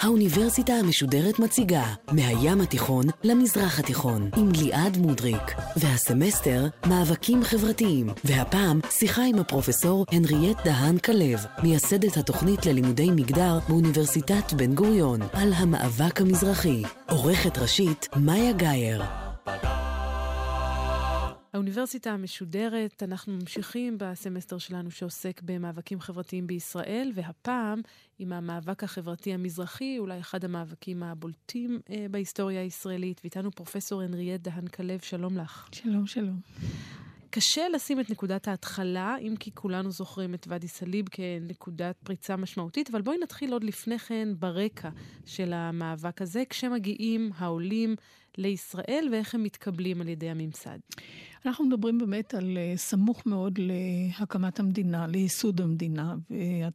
האוניברסיטה 0.00 0.72
המשודרת 0.72 1.38
מציגה 1.38 1.84
מהים 2.12 2.60
התיכון 2.60 3.04
למזרח 3.24 3.78
התיכון 3.78 4.30
עם 4.36 4.52
ליעד 4.52 4.96
מודריק 4.96 5.54
והסמסטר 5.76 6.66
מאבקים 6.86 7.44
חברתיים 7.44 8.06
והפעם 8.24 8.80
שיחה 8.90 9.22
עם 9.22 9.38
הפרופסור 9.38 10.06
הנריאט 10.12 10.64
דהן 10.64 10.98
כלב 10.98 11.44
מייסדת 11.62 12.16
התוכנית 12.16 12.66
ללימודי 12.66 13.10
מגדר 13.10 13.58
באוניברסיטת 13.68 14.52
בן 14.52 14.74
גוריון 14.74 15.20
על 15.32 15.52
המאבק 15.52 16.20
המזרחי. 16.20 16.82
עורכת 17.08 17.58
ראשית 17.58 18.08
מאיה 18.16 18.52
גאייר 18.52 19.02
האוניברסיטה 21.52 22.10
המשודרת, 22.10 23.02
אנחנו 23.02 23.32
ממשיכים 23.32 23.98
בסמסטר 23.98 24.58
שלנו 24.58 24.90
שעוסק 24.90 25.42
במאבקים 25.42 26.00
חברתיים 26.00 26.46
בישראל, 26.46 27.12
והפעם 27.14 27.80
עם 28.18 28.32
המאבק 28.32 28.84
החברתי 28.84 29.34
המזרחי, 29.34 29.98
אולי 29.98 30.20
אחד 30.20 30.44
המאבקים 30.44 31.02
הבולטים 31.02 31.80
אה, 31.90 32.06
בהיסטוריה 32.10 32.60
הישראלית, 32.60 33.20
ואיתנו 33.24 33.50
פרופסור 33.50 34.02
הנריאט 34.02 34.40
דהן 34.40 34.66
כלב, 34.66 35.00
שלום 35.00 35.36
לך. 35.36 35.68
שלום, 35.72 36.06
שלום. 36.06 36.40
קשה 37.30 37.68
לשים 37.68 38.00
את 38.00 38.10
נקודת 38.10 38.48
ההתחלה, 38.48 39.16
אם 39.18 39.34
כי 39.40 39.50
כולנו 39.54 39.90
זוכרים 39.90 40.34
את 40.34 40.46
ואדי 40.48 40.68
סאליב 40.68 41.08
כנקודת 41.08 41.96
פריצה 42.04 42.36
משמעותית, 42.36 42.90
אבל 42.90 43.02
בואי 43.02 43.18
נתחיל 43.22 43.52
עוד 43.52 43.64
לפני 43.64 43.98
כן 43.98 44.28
ברקע 44.38 44.88
של 45.26 45.52
המאבק 45.52 46.22
הזה, 46.22 46.42
כשמגיעים 46.50 47.30
העולים 47.36 47.96
לישראל 48.38 49.08
ואיך 49.12 49.34
הם 49.34 49.42
מתקבלים 49.42 50.00
על 50.00 50.08
ידי 50.08 50.30
הממסד. 50.30 50.78
אנחנו 51.46 51.64
מדברים 51.64 51.98
באמת 51.98 52.34
על 52.34 52.58
אה, 52.58 52.72
סמוך 52.76 53.26
מאוד 53.26 53.58
להקמת 53.58 54.60
המדינה, 54.60 55.06
לייסוד 55.06 55.60
המדינה, 55.60 56.14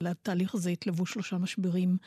ולתהליך 0.01 0.55
הזה 0.55 0.69
התלוו 0.69 1.05
שלושה 1.05 1.37
משברים 1.37 1.97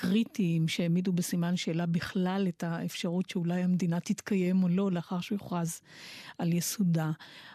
קריטיים 0.00 0.68
שהעמידו 0.68 1.12
בסימן 1.12 1.56
שאלה 1.56 1.86
בכלל 1.86 2.46
את 2.48 2.64
האפשרות 2.64 3.30
שאולי 3.30 3.62
המדינה 3.62 4.00
תתקיים 4.00 4.62
או 4.62 4.68
לא 4.68 4.92
לאחר 4.92 5.20
שיוכרז 5.20 5.80
על 6.38 6.52
יסודה. 6.52 7.10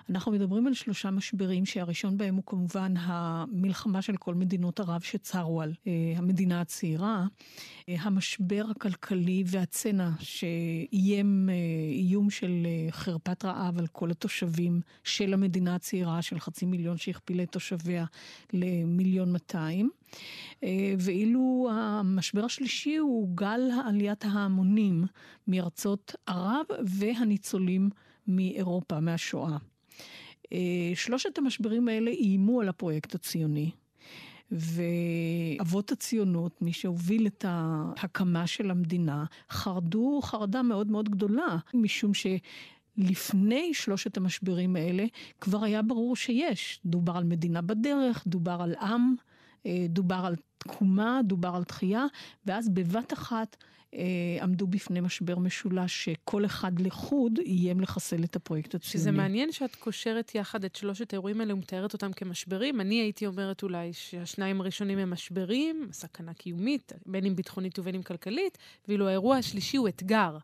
אנחנו 0.10 0.32
מדברים 0.32 0.68
על 0.68 0.74
שלושה 0.74 1.12
משברים 1.12 1.66
שהראשון 1.66 2.18
בהם 2.18 2.36
הוא 2.36 2.44
כמובן 2.46 2.94
המלחמה 2.98 4.02
של 4.02 4.18
כל 4.18 4.36
מדינות 4.36 4.80
ערב 4.80 5.02
שצרו 5.02 5.62
על 5.62 5.74
אה, 5.88 6.14
המדינה 6.16 6.62
הצעירה, 6.62 7.26
אה, 7.90 7.96
המשבר 8.00 8.66
הכלכלי 8.72 9.44
והצנע 9.48 10.10
שאיים 10.20 11.50
אה, 11.50 11.56
איום 11.90 12.30
של 12.30 12.68
חרפת 12.92 13.46
רעב 13.46 13.80
על 13.80 13.88
כל 13.88 14.12
התושבים 14.12 14.82
של 15.04 15.34
המדינה 15.34 15.76
הצעירה 15.76 16.22
של 16.22 16.40
חצי 16.40 16.66
מיליון 16.66 16.98
שהכפילה 16.98 17.44
את 17.44 17.52
תושביה 17.52 18.06
למיליון 18.54 19.32
מאתיים. 19.34 19.90
ואילו 21.00 21.69
המשבר 21.72 22.45
השלישי 22.45 22.97
הוא 22.97 23.30
גל 23.36 23.61
עליית 23.86 24.25
ההמונים 24.25 25.06
מארצות 25.47 26.16
ערב 26.28 26.66
והניצולים 26.86 27.89
מאירופה, 28.28 29.00
מהשואה. 29.00 29.58
שלושת 30.95 31.38
המשברים 31.38 31.88
האלה 31.88 32.11
איימו 32.11 32.61
על 32.61 32.69
הפרויקט 32.69 33.16
הציוני. 33.16 33.72
ואבות 34.52 35.91
הציונות, 35.91 36.61
מי 36.61 36.73
שהוביל 36.73 37.28
את 37.28 37.45
ההקמה 37.47 38.47
של 38.47 38.72
המדינה, 38.72 39.25
חרדו 39.50 40.19
חרדה 40.23 40.61
מאוד 40.61 40.88
מאוד 40.88 41.09
גדולה, 41.09 41.57
משום 41.73 42.13
ש... 42.13 42.28
לפני 42.97 43.73
שלושת 43.73 44.18
המשברים 44.18 44.75
האלה 44.75 45.06
כבר 45.41 45.63
היה 45.63 45.81
ברור 45.81 46.16
שיש. 46.16 46.79
דובר 46.85 47.18
על 47.18 47.23
מדינה 47.23 47.62
בדרך, 47.62 48.23
דובר 48.28 48.57
על 48.62 48.75
עם, 48.75 49.16
אה, 49.19 49.23
דובר 49.90 50.22
על 50.25 50.35
תקומה, 50.57 51.22
דובר 51.24 51.56
על 51.56 51.63
תחייה, 51.63 52.06
ואז 52.46 52.69
בבת 52.69 53.13
אחת 53.13 53.57
אה, 53.96 54.44
עמדו 54.44 54.68
בפני 54.68 55.00
משבר 55.01 55.40
משולש 55.40 56.03
שכל 56.03 56.46
אחד 56.46 56.79
לחוד 56.79 57.40
איים 57.40 57.81
לחסל 57.81 58.23
את 58.23 58.35
הפרויקט 58.35 58.75
הציוני. 58.75 58.91
שזה 58.91 59.12
מעניין 59.12 59.52
שאת 59.52 59.75
קושרת 59.75 60.35
יחד 60.35 60.63
את 60.63 60.75
שלושת 60.75 61.13
האירועים 61.13 61.41
האלה 61.41 61.53
ומתארת 61.53 61.94
אותם 61.94 62.13
כמשברים. 62.13 62.81
אני 62.81 62.96
הייתי 62.96 63.25
אומרת 63.25 63.63
אולי 63.63 63.94
שהשניים 63.94 64.62
הראשונים 64.62 64.97
הם 65.00 65.09
משברים, 65.09 65.88
סכנה 65.91 66.34
קיומית, 66.34 66.91
בין 67.06 67.25
אם 67.25 67.35
ביטחונית 67.35 67.79
ובין 67.79 67.96
אם 67.96 68.03
כלכלית, 68.03 68.57
ואילו 68.88 69.07
האירוע 69.07 69.38
השלישי 69.38 69.78
הוא 69.78 69.88
אתגר, 69.88 70.38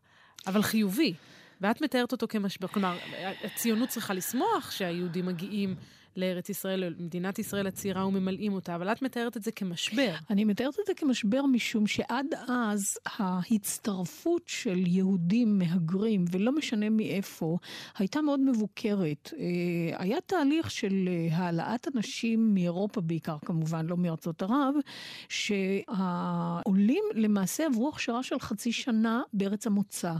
אבל 0.46 0.62
חיובי. 0.62 1.14
ואת 1.60 1.80
מתארת 1.80 2.12
אותו 2.12 2.28
כמשבר. 2.28 2.68
כלומר, 2.68 2.96
הציונות 3.44 3.88
צריכה 3.88 4.14
לשמוח 4.14 4.70
שהיהודים 4.70 5.26
מגיעים 5.26 5.74
לארץ 6.16 6.48
ישראל, 6.48 6.84
למדינת 6.84 7.38
ישראל 7.38 7.66
הצעירה 7.66 8.06
וממלאים 8.06 8.52
אותה, 8.52 8.74
אבל 8.74 8.92
את 8.92 9.02
מתארת 9.02 9.36
את 9.36 9.42
זה 9.42 9.52
כמשבר. 9.52 10.14
אני 10.30 10.44
מתארת 10.44 10.74
את 10.80 10.86
זה 10.86 10.94
כמשבר 10.94 11.46
משום 11.46 11.86
שעד 11.86 12.26
אז 12.48 12.98
ההצטרפות 13.06 14.42
של 14.46 14.86
יהודים 14.86 15.58
מהגרים, 15.58 16.24
ולא 16.30 16.52
משנה 16.52 16.90
מאיפה, 16.90 17.58
הייתה 17.98 18.20
מאוד 18.20 18.40
מבוקרת. 18.40 19.32
אה, 19.38 19.46
היה 20.04 20.20
תהליך 20.26 20.70
של 20.70 21.08
אה, 21.08 21.36
העלאת 21.36 21.88
אנשים 21.96 22.54
מאירופה 22.54 23.00
בעיקר, 23.00 23.36
כמובן, 23.44 23.86
לא 23.86 23.96
מארצות 23.96 24.42
ערב, 24.42 24.74
שהעולים 25.28 27.04
למעשה 27.14 27.66
עברו 27.66 27.88
הכשרה 27.88 28.22
של 28.22 28.40
חצי 28.40 28.72
שנה 28.72 29.22
בארץ 29.32 29.66
המוצא. 29.66 30.12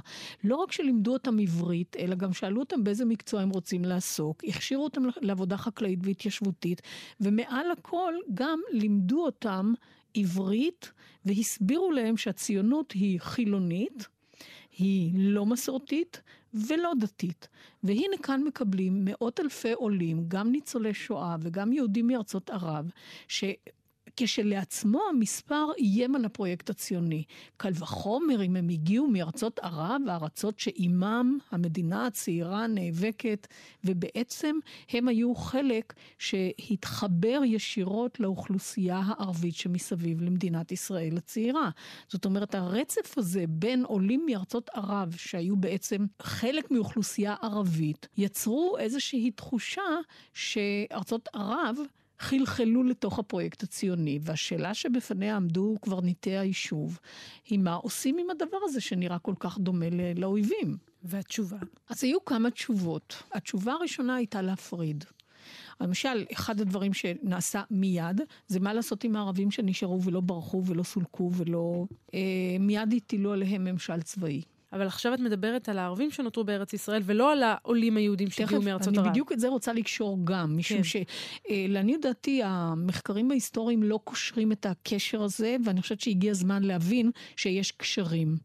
לא 0.45 0.57
רק 0.57 0.73
שלימדו 0.73 1.13
אותם 1.13 1.39
עברית, 1.39 1.97
אלא 1.99 2.15
גם 2.15 2.33
שאלו 2.33 2.61
אותם 2.61 2.85
באיזה 2.85 3.05
מקצוע 3.05 3.41
הם 3.41 3.51
רוצים 3.51 3.85
לעסוק, 3.85 4.45
הכשירו 4.45 4.85
אותם 4.85 5.03
לעבודה 5.21 5.57
חקלאית. 5.57 5.80
חקלאית 5.81 5.99
והתיישבותית, 6.03 6.83
ומעל 7.21 7.71
הכל 7.71 8.15
גם 8.35 8.61
לימדו 8.73 9.25
אותם 9.25 9.73
עברית 10.15 10.93
והסבירו 11.25 11.93
להם 11.93 12.17
שהציונות 12.17 12.93
היא 12.93 13.21
חילונית, 13.21 14.09
היא 14.79 15.13
לא 15.15 15.47
מסורתית 15.47 16.23
ולא 16.55 16.93
דתית. 17.01 17.49
והנה 17.83 18.17
כאן 18.23 18.43
מקבלים 18.43 19.05
מאות 19.05 19.41
אלפי 19.41 19.73
עולים, 19.73 20.25
גם 20.29 20.53
ניצולי 20.53 20.95
שואה 20.95 21.37
וגם 21.41 21.73
יהודים 21.73 22.07
מארצות 22.07 22.51
ערב, 22.51 22.91
ש... 23.29 23.45
כשלעצמו 24.17 25.01
המספר 25.11 25.67
איים 25.79 26.15
על 26.15 26.25
הפרויקט 26.25 26.71
הציוני. 26.71 27.25
קל 27.57 27.73
וחומר 27.75 28.43
אם 28.43 28.57
הם 28.57 28.69
הגיעו 28.69 29.07
מארצות 29.07 29.59
ערב, 29.59 30.03
הארצות 30.09 30.59
שעימם 30.59 31.39
המדינה 31.51 32.07
הצעירה 32.07 32.67
נאבקת, 32.67 33.47
ובעצם 33.85 34.57
הם 34.91 35.09
היו 35.09 35.35
חלק 35.35 35.95
שהתחבר 36.19 37.41
ישירות 37.45 38.21
לאוכלוסייה 38.21 39.01
הערבית 39.07 39.55
שמסביב 39.55 40.23
למדינת 40.23 40.73
ישראל 40.73 41.17
הצעירה. 41.17 41.71
זאת 42.09 42.25
אומרת, 42.25 42.55
הרצף 42.55 43.19
הזה 43.19 43.45
בין 43.49 43.85
עולים 43.85 44.27
מארצות 44.27 44.71
ערב, 44.75 45.15
שהיו 45.17 45.57
בעצם 45.57 46.07
חלק 46.23 46.71
מאוכלוסייה 46.71 47.35
ערבית, 47.43 48.09
יצרו 48.17 48.77
איזושהי 48.79 49.31
תחושה 49.31 49.83
שארצות 50.35 51.29
ערב 51.35 51.77
חלחלו 52.21 52.83
לתוך 52.83 53.19
הפרויקט 53.19 53.63
הציוני, 53.63 54.19
והשאלה 54.23 54.75
שבפניה 54.75 55.37
עמדו 55.37 55.77
קברניטי 55.81 56.37
היישוב, 56.37 56.99
היא 57.49 57.59
מה 57.59 57.75
עושים 57.75 58.19
עם 58.19 58.31
הדבר 58.31 58.59
הזה 58.65 58.81
שנראה 58.81 59.19
כל 59.19 59.35
כך 59.41 59.59
דומה 59.59 59.87
לאויבים. 60.15 60.77
והתשובה? 61.03 61.57
אז 61.89 62.05
היו 62.05 62.25
כמה 62.25 62.51
תשובות. 62.51 63.23
התשובה 63.33 63.73
הראשונה 63.73 64.15
הייתה 64.15 64.43
להפריד. 64.43 65.05
למשל, 65.81 66.25
אחד 66.33 66.61
הדברים 66.61 66.95
שנעשה 66.95 67.63
מיד, 67.71 68.21
זה 68.47 68.61
מה 68.61 68.75
לעשות 68.75 69.05
עם 69.05 69.17
הערבים 69.17 69.51
שנשארו 69.51 70.03
ולא 70.03 70.21
ברחו 70.21 70.63
ולא 70.67 70.83
סולקו 70.83 71.31
ולא... 71.35 71.85
אה, 72.15 72.57
מיד 72.61 72.95
הטילו 72.97 73.33
עליהם 73.33 73.65
ממשל 73.65 74.03
צבאי. 74.03 74.43
אבל 74.73 74.87
עכשיו 74.87 75.15
את 75.15 75.21
מדברת 75.21 75.69
על 75.69 75.79
הערבים 75.79 76.11
שנותרו 76.11 76.45
בארץ 76.45 76.73
ישראל, 76.73 77.03
ולא 77.05 77.33
על 77.33 77.43
העולים 77.43 77.97
היהודים 77.97 78.31
שהגיעו 78.31 78.63
מארצות 78.63 78.87
ערב. 78.87 78.97
תכף, 78.97 79.05
אני 79.05 79.11
בדיוק 79.11 79.33
את 79.33 79.41
זה 79.41 79.49
רוצה 79.49 79.73
לקשור 79.73 80.19
גם, 80.25 80.57
משום 80.57 80.79
כן. 80.83 81.03
שלעניות 81.49 82.03
דעתי, 82.03 82.41
המחקרים 82.45 83.31
ההיסטוריים 83.31 83.83
לא 83.83 84.01
קושרים 84.05 84.53
את 84.53 84.67
הקשר 84.67 85.23
הזה, 85.23 85.57
ואני 85.65 85.83
חושבת 85.83 86.01
שהגיע 86.01 86.31
הזמן 86.31 86.63
להבין 86.63 87.11
שיש 87.37 87.73
קשרים. 87.73 88.37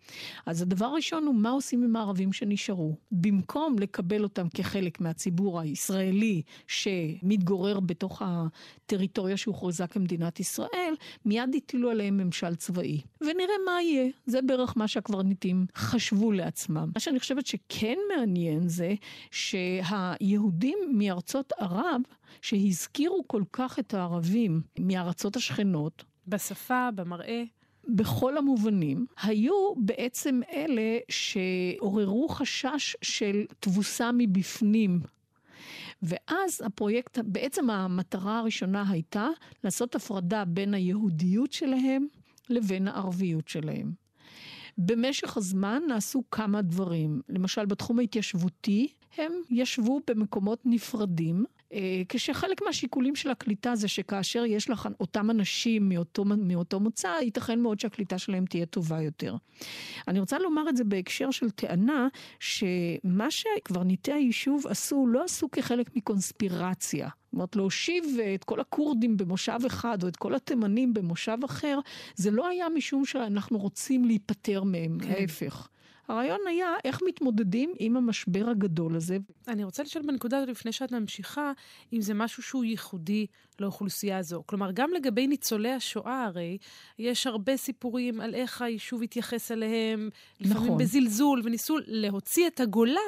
אז 0.46 0.62
הדבר 0.62 0.86
הראשון 0.86 1.26
הוא 1.26 1.36
מה 1.36 1.50
עושים 1.50 1.84
עם 1.84 1.96
הערבים 1.96 2.34
שנשארו. 2.34 2.96
במקום 3.12 3.76
לקבל 3.80 4.24
אותם 4.24 4.50
כחלק 4.50 5.02
מהציבור 5.02 5.60
הישראלי 5.60 6.42
שמתגורר 6.68 7.80
בתוך 7.80 8.22
הטריטוריה 8.26 9.38
שהוכרזה 9.38 9.88
כמדינת 9.88 10.40
ישראל, 10.40 10.94
מיד 11.26 11.56
הטילו 11.58 11.90
עליהם 11.90 12.18
ממשל 12.18 12.56
צבאי. 12.56 13.02
ונראה 13.22 13.56
מה 13.66 13.82
יהיה. 13.82 14.10
זה 14.26 14.42
בערך 14.42 14.78
מה 14.78 14.88
שהקברניטים 14.88 15.66
חשבו. 15.76 16.15
חשבו 16.16 16.32
לעצמם. 16.32 16.90
מה 16.96 17.00
שאני 17.00 17.20
חושבת 17.20 17.46
שכן 17.46 17.98
מעניין 18.16 18.68
זה 18.68 18.94
שהיהודים 19.32 20.78
מארצות 20.94 21.54
ערב, 21.60 22.02
שהזכירו 22.42 23.24
כל 23.28 23.44
כך 23.54 23.80
את 23.80 23.94
הערבים 23.94 24.62
מארצות 24.80 25.36
השכנות, 25.36 26.04
בשפה, 26.28 26.90
במראה. 26.96 27.44
בכל 27.88 28.38
המובנים, 28.38 29.06
היו 29.22 29.74
בעצם 29.78 30.42
אלה 30.54 30.98
שעוררו 31.10 32.28
חשש 32.28 32.96
של 33.02 33.46
תבוסה 33.60 34.10
מבפנים. 34.14 35.00
ואז 36.02 36.62
הפרויקט, 36.66 37.20
בעצם 37.24 37.70
המטרה 37.70 38.40
הראשונה 38.40 38.84
הייתה 38.90 39.28
לעשות 39.64 39.96
הפרדה 39.96 40.46
בין 40.46 40.74
היהודיות 40.74 41.54
שלהם 41.54 42.08
לבין 42.50 42.88
הערביות 42.88 43.48
שלהם. 43.48 44.05
במשך 44.78 45.38
הזמן 45.38 45.82
נעשו 45.88 46.24
כמה 46.32 46.62
דברים. 46.62 47.22
למשל, 47.30 47.66
בתחום 47.66 48.00
ההתיישבותי, 48.00 48.88
הם 49.18 49.32
ישבו 49.50 50.02
במקומות 50.08 50.60
נפרדים, 50.66 51.46
כשחלק 52.10 52.62
מהשיקולים 52.62 53.16
של 53.16 53.30
הקליטה 53.30 53.76
זה 53.76 53.88
שכאשר 53.88 54.46
יש 54.46 54.70
לך 54.70 54.90
אותם 55.00 55.32
אנשים 55.32 55.90
מאותו, 55.90 56.26
מאותו 56.26 56.80
מוצא, 56.80 57.10
ייתכן 57.22 57.60
מאוד 57.60 57.80
שהקליטה 57.80 58.18
שלהם 58.18 58.46
תהיה 58.46 58.66
טובה 58.66 59.02
יותר. 59.02 59.36
אני 60.08 60.20
רוצה 60.20 60.40
לומר 60.40 60.70
את 60.70 60.78
זה 60.78 60.84
בהקשר 60.84 61.32
של 61.32 61.50
טענה 61.50 62.08
שמה 62.40 63.32
שקברניטי 63.32 64.14
היישוב 64.14 64.68
עשו, 64.68 65.08
לא 65.08 65.24
עשו 65.24 65.52
כחלק 65.52 65.96
מקונספירציה. 65.96 67.08
זאת 67.08 67.34
אומרת, 67.34 67.56
להושיב 67.56 68.06
את 68.36 68.44
כל 68.44 68.60
הכורדים 68.60 69.18
במושב 69.18 69.60
אחד 69.68 70.04
או 70.04 70.08
את 70.08 70.16
כל 70.16 70.36
התימנים 70.36 70.94
במושב 70.94 71.38
אחר, 71.46 71.80
זה 72.16 72.32
לא 72.32 72.48
היה 72.48 72.70
משום 72.70 73.06
שאנחנו 73.06 73.58
רוצים 73.58 74.06
להיפטר 74.06 74.64
מהם, 74.64 74.98
כן. 75.00 75.12
ההפך. 75.12 75.68
הרעיון 76.08 76.40
היה 76.48 76.74
איך 76.86 77.00
מתמודדים 77.06 77.74
עם 77.80 77.98
המשבר 77.98 78.50
הגדול 78.50 78.96
הזה. 78.96 79.18
אני 79.48 79.64
רוצה 79.64 79.84
לשאול 79.84 80.06
בנקודה 80.06 80.38
הזאת, 80.38 80.50
לפני 80.50 80.72
שאת 80.72 80.92
ממשיכה, 80.92 81.52
אם 81.94 82.02
זה 82.02 82.14
משהו 82.14 82.44
שהוא 82.44 82.64
ייחודי 82.64 83.26
לאוכלוסייה 83.60 84.18
הזו. 84.18 84.44
כלומר, 84.46 84.72
גם 84.72 84.94
לגבי 84.94 85.28
ניצולי 85.28 85.72
השואה 85.72 86.24
הרי, 86.24 86.58
יש 87.00 87.28
הרבה 87.28 87.58
סיפורים 87.58 88.22
על 88.22 88.36
איך 88.36 88.62
היישוב 88.62 89.04
התייחס 89.04 89.52
אליהם, 89.52 90.10
לפעמים 90.40 90.64
נכון. 90.64 90.78
בזלזול, 90.78 91.42
וניסו 91.44 91.78
להוציא 91.86 92.48
את 92.48 92.60
הגולה 92.60 93.00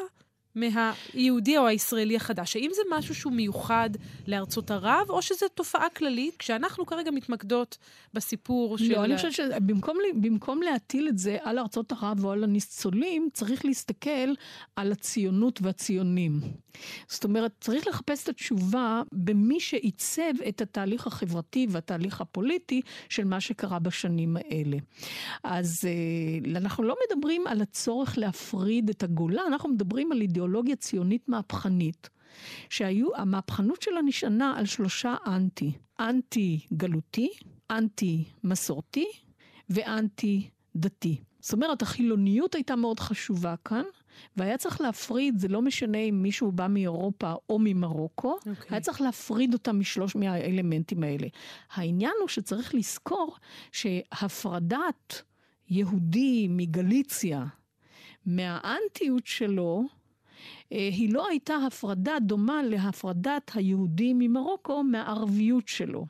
מהיהודי 0.57 1.57
או 1.57 1.67
הישראלי 1.67 2.15
החדש. 2.15 2.55
האם 2.55 2.69
זה 2.73 2.81
משהו 2.91 3.15
שהוא 3.15 3.33
מיוחד 3.33 3.89
לארצות 4.27 4.71
ערב, 4.71 5.05
או 5.09 5.21
שזו 5.21 5.45
תופעה 5.53 5.89
כללית, 5.89 6.35
כשאנחנו 6.37 6.85
כרגע 6.85 7.11
מתמקדות 7.11 7.77
בסיפור 8.13 8.77
של... 8.77 8.91
לא, 8.91 9.05
אני 9.05 9.15
חושבת 9.15 9.33
שבמקום 9.33 10.61
להטיל 10.61 11.07
את 11.07 11.17
זה 11.17 11.37
על 11.43 11.59
ארצות 11.59 11.91
ערב 11.91 12.25
או 12.25 12.31
על 12.31 12.43
הניצולים, 12.43 13.29
צריך 13.33 13.65
להסתכל 13.65 14.33
על 14.75 14.91
הציונות 14.91 15.59
והציונים. 15.61 16.39
זאת 17.07 17.23
אומרת, 17.23 17.51
צריך 17.61 17.87
לחפש 17.87 18.23
את 18.23 18.29
התשובה 18.29 19.01
במי 19.11 19.59
שעיצב 19.59 20.41
את 20.49 20.61
התהליך 20.61 21.07
החברתי 21.07 21.67
והתהליך 21.69 22.21
הפוליטי 22.21 22.81
של 23.09 23.23
מה 23.23 23.41
שקרה 23.41 23.79
בשנים 23.79 24.37
האלה. 24.37 24.77
אז 25.43 25.85
אה, 25.85 26.51
אנחנו 26.59 26.83
לא 26.83 26.95
מדברים 27.05 27.47
על 27.47 27.61
הצורך 27.61 28.17
להפריד 28.17 28.89
את 28.89 29.03
הגולה, 29.03 29.41
אנחנו 29.47 29.69
מדברים 29.69 30.11
על 30.11 30.21
אידיאולוגיה. 30.21 30.46
אידיאולוגיה 30.47 30.75
ציונית 30.75 31.29
מהפכנית, 31.29 32.09
שהיו, 32.69 33.15
המהפכנות 33.15 33.81
שלה 33.81 34.01
נשענה 34.01 34.57
על 34.57 34.65
שלושה 34.65 35.15
אנטי. 35.27 35.71
אנטי 35.99 36.59
גלותי, 36.73 37.29
אנטי 37.71 38.23
מסורתי 38.43 39.05
ואנטי 39.69 40.49
דתי. 40.75 41.21
זאת 41.39 41.53
אומרת, 41.53 41.81
החילוניות 41.81 42.55
הייתה 42.55 42.75
מאוד 42.75 42.99
חשובה 42.99 43.55
כאן, 43.65 43.83
והיה 44.37 44.57
צריך 44.57 44.81
להפריד, 44.81 45.39
זה 45.39 45.47
לא 45.47 45.61
משנה 45.61 45.97
אם 45.97 46.23
מישהו 46.23 46.51
בא 46.51 46.67
מאירופה 46.69 47.33
או 47.49 47.59
ממרוקו, 47.59 48.35
okay. 48.35 48.49
אוקיי. 48.49 48.67
היה 48.69 48.79
צריך 48.81 49.01
להפריד 49.01 49.53
אותם 49.53 49.79
משלוש 49.79 50.15
מהאלמנטים 50.15 51.03
האלה. 51.03 51.27
העניין 51.73 52.13
הוא 52.21 52.27
שצריך 52.27 52.75
לזכור 52.75 53.35
שהפרדת 53.71 55.21
יהודי 55.69 56.47
מגליציה, 56.49 57.45
מהאנטיות 58.25 59.25
שלו, 59.27 59.96
היא 60.69 61.13
לא 61.13 61.27
הייתה 61.27 61.55
הפרדה 61.67 62.17
דומה 62.21 62.63
להפרדת 62.63 63.51
היהודי 63.55 64.13
ממרוקו 64.15 64.83
מהערביות 64.83 65.67
שלו. 65.67 66.05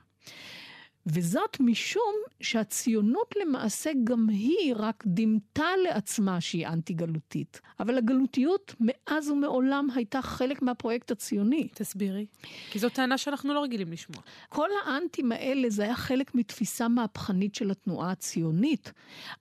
וזאת 1.07 1.57
משום 1.59 2.13
שהציונות 2.41 3.35
למעשה 3.41 3.91
גם 4.03 4.27
היא 4.29 4.73
רק 4.77 5.03
דימתה 5.07 5.67
לעצמה 5.83 6.41
שהיא 6.41 6.67
אנטי-גלותית. 6.67 7.61
אבל 7.79 7.97
הגלותיות 7.97 8.75
מאז 8.79 9.29
ומעולם 9.29 9.87
הייתה 9.95 10.21
חלק 10.21 10.61
מהפרויקט 10.61 11.11
הציוני. 11.11 11.67
תסבירי. 11.73 12.25
כי 12.71 12.79
זו 12.79 12.89
טענה 12.89 13.17
שאנחנו 13.17 13.53
לא 13.53 13.59
רגילים 13.59 13.91
לשמוע. 13.91 14.21
כל 14.49 14.69
האנטים 14.85 15.31
האלה 15.31 15.69
זה 15.69 15.83
היה 15.83 15.95
חלק 15.95 16.35
מתפיסה 16.35 16.87
מהפכנית 16.87 17.55
של 17.55 17.71
התנועה 17.71 18.11
הציונית. 18.11 18.91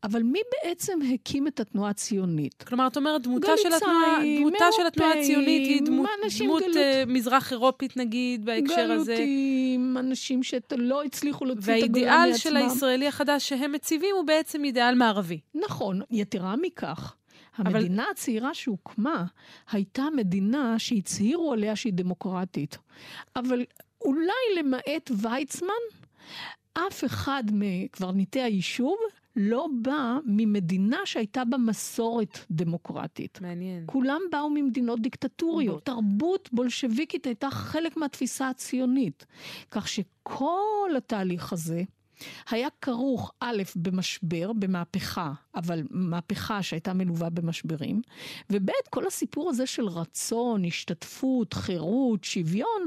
אבל 0.05 0.23
מי 0.23 0.39
בעצם 0.53 0.99
הקים 1.15 1.47
את 1.47 1.61
התנועה 1.61 1.91
הציונית? 1.91 2.63
כלומר, 2.63 2.87
את 2.87 2.97
אומרת, 2.97 3.23
דמותה 3.23 3.53
של 3.57 3.75
התנועה, 3.77 4.19
דמותה 4.39 4.65
של 4.73 4.87
התנועה 4.87 5.13
הציונית 5.21 5.69
היא 5.69 5.83
דמות, 5.83 6.09
דמות 6.41 6.63
גלות... 6.63 6.77
uh, 6.77 6.79
מזרח 7.07 7.53
אירופית, 7.53 7.97
נגיד, 7.97 8.45
בהקשר 8.45 8.75
גלותים, 8.75 9.01
הזה. 9.01 9.15
גלותים, 9.15 9.97
אנשים 9.99 10.43
שלא 10.43 11.03
הצליחו 11.03 11.45
להוציא 11.57 11.79
את 11.79 11.83
הגולה 11.83 12.07
מעצמם. 12.07 12.21
והאידיאל 12.23 12.39
של 12.39 12.57
הישראלי 12.57 13.09
החדש 13.09 13.49
שהם 13.49 13.73
מציבים 13.73 14.15
הוא 14.17 14.27
בעצם 14.27 14.65
אידיאל 14.65 14.95
מערבי. 14.95 15.41
נכון, 15.55 16.01
יתרה 16.11 16.55
מכך. 16.57 17.15
המדינה 17.57 18.03
אבל... 18.03 18.11
הצעירה 18.11 18.55
שהוקמה 18.55 19.25
הייתה 19.71 20.05
מדינה 20.17 20.79
שהצהירו 20.79 21.53
עליה 21.53 21.77
שהיא 21.77 21.93
דמוקרטית. 21.93 22.79
אבל 23.37 23.65
אולי 24.01 24.59
למעט 24.59 25.11
ויצמן, 25.17 25.69
אף 26.75 27.05
אחד 27.05 27.45
מקברניטי 27.53 28.43
היישוב 28.43 28.97
לא 29.37 29.69
בא 29.83 30.19
ממדינה 30.25 30.99
שהייתה 31.05 31.45
בה 31.45 31.59
מסורת 31.59 32.39
דמוקרטית. 32.51 33.39
מעניין. 33.41 33.83
כולם 33.87 34.21
באו 34.33 34.51
ממדינות 34.51 35.01
דיקטטוריות. 35.01 35.85
תרבות 35.85 36.49
בולשביקית 36.53 37.27
הייתה 37.27 37.51
חלק 37.51 37.97
מהתפיסה 37.97 38.49
הציונית. 38.49 39.27
כך 39.71 39.89
שכל 39.89 40.91
התהליך 40.97 41.53
הזה 41.53 41.83
היה 42.51 42.69
כרוך 42.83 43.33
א', 43.41 43.63
במשבר, 43.77 44.53
במהפכה, 44.53 45.33
אבל 45.55 45.83
מהפכה 45.91 46.63
שהייתה 46.63 46.93
מלווה 46.93 47.31
במשברים, 47.31 48.03
וב', 48.51 48.71
כל 48.91 49.07
הסיפור 49.07 49.51
הזה 49.51 49.67
של 49.67 49.89
רצון, 49.89 50.65
השתתפות, 50.65 51.55
חירות, 51.55 52.25
שוויון, 52.25 52.87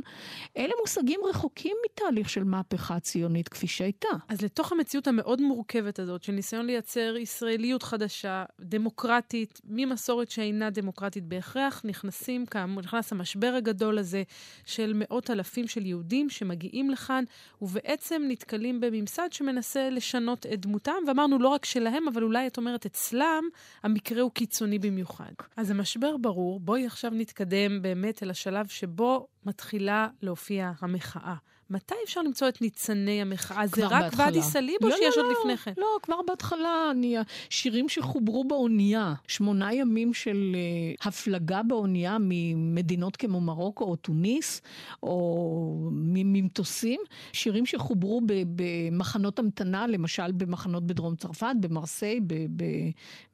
אלה 0.58 0.74
מושגים 0.82 1.20
רחוקים 1.30 1.78
מתהליך 1.86 2.30
של 2.30 2.44
מהפכה 2.44 3.00
ציונית 3.00 3.50
כפי 3.50 3.68
שהייתה. 3.68 4.08
אז 4.28 4.42
לתוך 4.42 4.72
המציאות 4.72 5.08
המאוד 5.08 5.42
מורכבת 5.42 6.00
הזאת, 6.00 6.24
של 6.24 6.32
ניסיון 6.32 6.66
לייצר 6.66 7.16
ישראליות 7.18 7.84
חדשה, 7.84 8.46
דמוקרטית, 8.60 9.62
ממסורת 9.66 10.32
שאינה 10.32 10.70
דמוקרטית 10.70 11.26
בהכרח, 11.26 11.82
נכנסים, 11.86 12.46
כאמור, 12.46 12.82
נכנס 12.82 13.12
המשבר 13.12 13.54
הגדול 13.58 13.98
הזה 13.98 14.24
של 14.66 14.92
מאות 14.96 15.30
אלפים 15.30 15.68
של 15.68 15.86
יהודים 15.86 16.30
שמגיעים 16.30 16.90
לכאן, 16.90 17.24
ובעצם 17.62 18.22
נתקלים 18.28 18.80
בממסד 18.80 19.19
ממסד 19.20 19.34
שמנסה 19.34 19.90
לשנות 19.90 20.46
את 20.46 20.60
דמותם, 20.60 20.94
ואמרנו 21.08 21.40
לא 21.40 21.48
רק 21.48 21.66
שלהם, 21.66 22.08
אבל 22.08 22.24
אולי 22.24 22.48
את 22.48 22.58
אומרת 22.58 22.86
אצלם, 22.86 23.44
המקרה 23.84 24.22
הוא 24.22 24.32
קיצוני 24.32 24.80
במיוחד. 24.80 25.32
אז 25.58 25.72
המשבר 25.72 26.18
ברור, 26.18 26.60
בואי 26.60 26.86
עכשיו 26.86 27.12
נתקדם 27.14 27.82
באמת 27.82 28.24
אל 28.24 28.30
השלב 28.30 28.68
שבו 28.68 29.28
מתחילה 29.46 30.08
להופיע 30.22 30.72
המחאה. 30.82 31.36
מתי 31.70 31.96
אפשר 32.06 32.22
למצוא 32.22 32.50
את 32.50 32.62
ניצני 32.62 33.22
המחאה? 33.22 33.68
זה 33.68 33.88
רק 33.88 34.14
ואדי 34.18 34.42
סאליב 34.42 34.76
או 34.84 34.90
לא, 34.90 34.96
שיש 34.96 35.18
לא, 35.18 35.22
עוד 35.22 35.32
לא, 35.32 35.40
לפני 35.40 35.58
כן? 35.58 35.74
לא, 35.78 35.88
כבר 36.02 36.16
בהתחלה, 36.28 36.88
אני, 36.92 37.16
שירים 37.50 37.90
שחוברו 37.90 38.44
באונייה, 38.44 39.14
שמונה 39.28 39.74
ימים 39.74 40.14
של 40.14 40.56
uh, 40.56 41.08
הפלגה 41.08 41.64
באונייה 41.64 42.18
ממדינות 42.20 43.16
כמו 43.16 43.42
מרוקו 43.42 43.84
או 43.84 43.96
טוניס, 43.96 44.62
או 45.04 45.90
ממטוסים, 45.92 47.00
שירים 47.34 47.66
שחוברו 47.66 48.22
במחנות 48.56 49.40
המתנה, 49.40 49.88
למשל 49.88 50.32
במחנות 50.32 50.88
בדרום 50.88 51.16
צרפת, 51.16 51.54
במרסיי, 51.60 52.20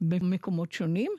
במקומות 0.00 0.72
שונים, 0.72 1.12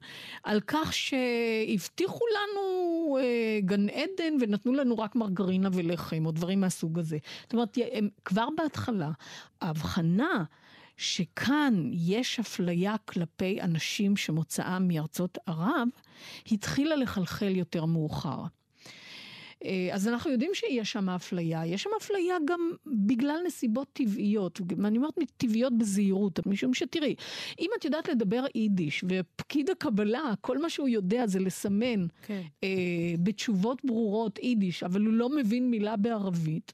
על 0.43 0.61
כך 0.67 0.93
שהבטיחו 0.93 2.25
לנו 2.33 3.17
uh, 3.17 3.65
גן 3.65 3.89
עדן 3.89 4.33
ונתנו 4.41 4.73
לנו 4.73 4.97
רק 4.97 5.15
מרגרינה 5.15 5.69
ולחם, 5.73 6.25
או 6.25 6.31
דברים 6.31 6.61
מהסוג 6.61 6.99
הזה. 6.99 7.06
הזה. 7.07 7.17
זאת 7.43 7.53
אומרת, 7.53 7.77
כבר 8.25 8.47
בהתחלה, 8.57 9.11
ההבחנה 9.61 10.43
שכאן 10.97 11.89
יש 11.93 12.39
אפליה 12.39 12.95
כלפי 12.97 13.61
אנשים 13.61 14.17
שמוצאם 14.17 14.87
מארצות 14.87 15.37
ערב, 15.45 15.87
התחילה 16.51 16.95
לחלחל 16.95 17.55
יותר 17.55 17.85
מאוחר. 17.85 18.43
אה, 19.65 19.89
אז 19.91 20.07
אנחנו 20.07 20.31
יודעים 20.31 20.51
שיש 20.53 20.91
שם 20.91 21.09
אפליה. 21.09 21.65
יש 21.65 21.83
שם 21.83 21.89
אפליה 22.01 22.35
גם 22.45 22.71
בגלל 22.85 23.39
נסיבות 23.45 23.87
טבעיות, 23.93 24.61
ואני 24.77 24.97
אומרת 24.97 25.13
טבעיות 25.37 25.77
בזהירות, 25.77 26.47
משום 26.47 26.73
שתראי, 26.73 27.15
אם 27.59 27.69
את 27.79 27.85
יודעת 27.85 28.09
לדבר 28.09 28.45
יידיש, 28.55 29.03
ופקיד 29.09 29.69
הקבלה, 29.69 30.33
כל 30.41 30.57
מה 30.57 30.69
שהוא 30.69 30.87
יודע 30.87 31.27
זה 31.27 31.39
לסמן 31.39 32.07
כן. 32.21 32.41
אה, 32.63 32.69
בתשובות 33.19 33.81
ברורות 33.85 34.39
יידיש, 34.39 34.83
אבל 34.83 35.01
הוא 35.01 35.13
לא 35.13 35.29
מבין 35.29 35.71
מילה 35.71 35.97
בערבית, 35.97 36.73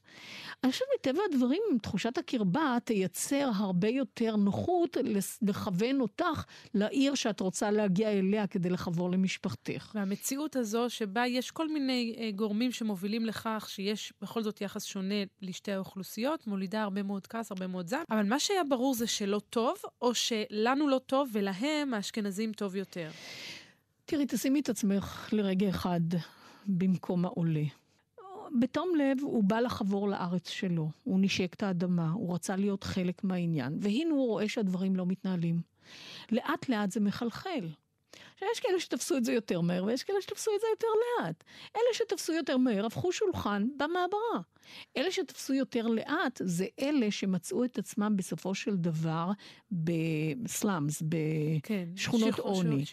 אני 0.64 0.72
חושבת 0.72 0.88
מטבע 0.98 1.22
הדברים, 1.32 1.62
תחושת 1.82 2.18
הקרבה 2.18 2.76
תייצר 2.84 3.50
הרבה 3.54 3.88
יותר 3.88 4.36
נוחות 4.36 4.96
לכוון 5.42 6.00
אותך 6.00 6.44
לעיר 6.74 7.14
שאת 7.14 7.40
רוצה 7.40 7.70
להגיע 7.70 8.10
אליה 8.10 8.46
כדי 8.46 8.70
לחבור 8.70 9.10
למשפחתך. 9.10 9.92
והמציאות 9.94 10.56
הזו 10.56 10.90
שבה 10.90 11.26
יש 11.26 11.50
כל 11.50 11.68
מיני 11.68 12.16
אה, 12.18 12.30
גורמים 12.34 12.72
שמובילים 12.74 13.26
לכך 13.26 13.66
שיש 13.70 14.12
בכל 14.22 14.42
זאת 14.42 14.60
יחס 14.60 14.84
שונה 14.84 15.14
לשתי 15.42 15.72
האוכלוסיות, 15.72 16.46
מולידה 16.46 16.82
הרבה 16.82 17.02
מאוד 17.02 17.26
כעס, 17.26 17.50
הרבה 17.50 17.66
מאוד 17.66 17.88
זעם. 17.88 18.04
אבל 18.10 18.22
מה 18.22 18.38
שהיה 18.38 18.64
ברור 18.64 18.94
זה 18.94 19.06
שלא 19.06 19.40
טוב, 19.50 19.76
או 20.02 20.14
שלנו 20.14 20.88
לא 20.88 21.00
טוב 21.06 21.30
ולהם 21.32 21.94
האשכנזים 21.94 22.52
טוב 22.52 22.76
יותר. 22.76 23.10
תראי, 24.04 24.24
תשימי 24.28 24.60
את 24.60 24.68
עצמך 24.68 25.28
לרגע 25.32 25.68
אחד 25.68 26.00
במקום 26.66 27.24
העולה. 27.24 27.64
בתום 28.60 28.92
לב 28.98 29.18
הוא 29.22 29.44
בא 29.44 29.60
לחבור 29.60 30.08
לארץ 30.08 30.48
שלו, 30.48 30.90
הוא 31.04 31.20
נשק 31.20 31.54
את 31.54 31.62
האדמה, 31.62 32.10
הוא 32.10 32.34
רצה 32.34 32.56
להיות 32.56 32.84
חלק 32.84 33.24
מהעניין, 33.24 33.78
והנה 33.80 34.10
הוא 34.10 34.26
רואה 34.26 34.48
שהדברים 34.48 34.96
לא 34.96 35.06
מתנהלים. 35.06 35.60
לאט 36.32 36.68
לאט 36.68 36.90
זה 36.90 37.00
מחלחל. 37.00 37.68
עכשיו, 38.44 38.52
יש 38.52 38.60
כאלה 38.60 38.80
שתפסו 38.80 39.16
את 39.16 39.24
זה 39.24 39.32
יותר 39.32 39.60
מהר, 39.60 39.84
ויש 39.84 40.02
כאלה 40.02 40.22
שתפסו 40.22 40.50
את 40.54 40.60
זה 40.60 40.66
יותר 40.70 40.86
לאט. 41.18 41.44
אלה 41.76 41.84
שתפסו 41.92 42.32
יותר 42.32 42.56
מהר 42.56 42.86
הפכו 42.86 43.12
שולחן 43.12 43.66
במעברה. 43.76 44.40
אלה 44.96 45.10
שתפסו 45.10 45.54
יותר 45.54 45.86
לאט, 45.86 46.40
זה 46.44 46.66
אלה 46.80 47.10
שמצאו 47.10 47.64
את 47.64 47.78
עצמם 47.78 48.16
בסופו 48.16 48.54
של 48.54 48.76
דבר 48.76 49.30
בסלאמס, 49.72 51.02
בשכונות 51.02 52.34
כן, 52.34 52.42
עוני. 52.42 52.84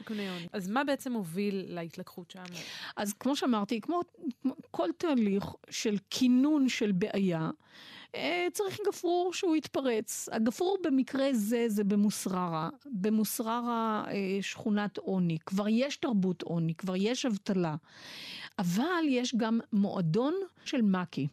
אז 0.53 0.69
מה 0.69 0.83
בעצם 0.83 1.13
הוביל 1.13 1.65
להתלקחות 1.67 2.31
שם? 2.31 2.43
אז 2.97 3.13
כמו 3.13 3.35
שאמרתי, 3.35 3.81
כמו, 3.81 4.01
כמו 4.41 4.55
כל 4.71 4.89
תהליך 4.97 5.45
של 5.69 5.97
כינון 6.09 6.69
של 6.69 6.91
בעיה, 6.91 7.49
אה, 8.15 8.47
צריך 8.53 8.79
גפרור 8.87 9.33
שהוא 9.33 9.55
יתפרץ. 9.55 10.29
הגפרור 10.31 10.77
במקרה 10.83 11.33
זה, 11.33 11.65
זה 11.67 11.83
במוסררה. 11.83 12.69
במוסררה 12.85 14.03
אה, 14.07 14.41
שכונת 14.41 14.97
עוני. 14.97 15.37
כבר 15.45 15.67
יש 15.67 15.97
תרבות 15.97 16.41
עוני, 16.41 16.75
כבר 16.75 16.95
יש 16.95 17.25
אבטלה. 17.25 17.75
אבל 18.60 19.03
יש 19.08 19.36
גם 19.36 19.60
מועדון 19.74 20.34
של 20.65 20.81
מק"י. 20.81 21.27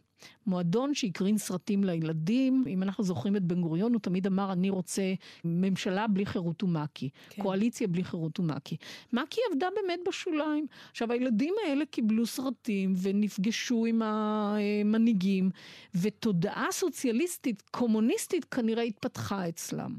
מועדון 0.45 0.93
שהקרין 0.93 1.37
סרטים 1.37 1.83
לילדים. 1.83 2.63
אם 2.67 2.83
אנחנו 2.83 3.03
זוכרים 3.03 3.35
את 3.35 3.43
בן 3.43 3.61
גוריון, 3.61 3.93
הוא 3.93 4.01
תמיד 4.01 4.27
אמר, 4.27 4.51
אני 4.51 4.69
רוצה 4.69 5.13
ממשלה 5.43 6.07
בלי 6.07 6.25
חירות 6.25 6.63
ומק"י, 6.63 7.09
כן. 7.29 7.41
קואליציה 7.41 7.87
בלי 7.87 8.03
חירות 8.03 8.39
ומק"י. 8.39 8.77
מק"י 9.13 9.41
עבדה 9.51 9.67
באמת 9.75 9.99
בשוליים. 10.07 10.67
עכשיו, 10.91 11.11
הילדים 11.11 11.53
האלה 11.65 11.85
קיבלו 11.85 12.25
סרטים 12.25 12.93
ונפגשו 13.01 13.85
עם 13.85 14.01
המנהיגים, 14.01 15.49
ותודעה 15.95 16.67
סוציאליסטית, 16.71 17.63
קומוניסטית, 17.71 18.45
כנראה 18.45 18.83
התפתחה 18.83 19.49
אצלם. 19.49 19.97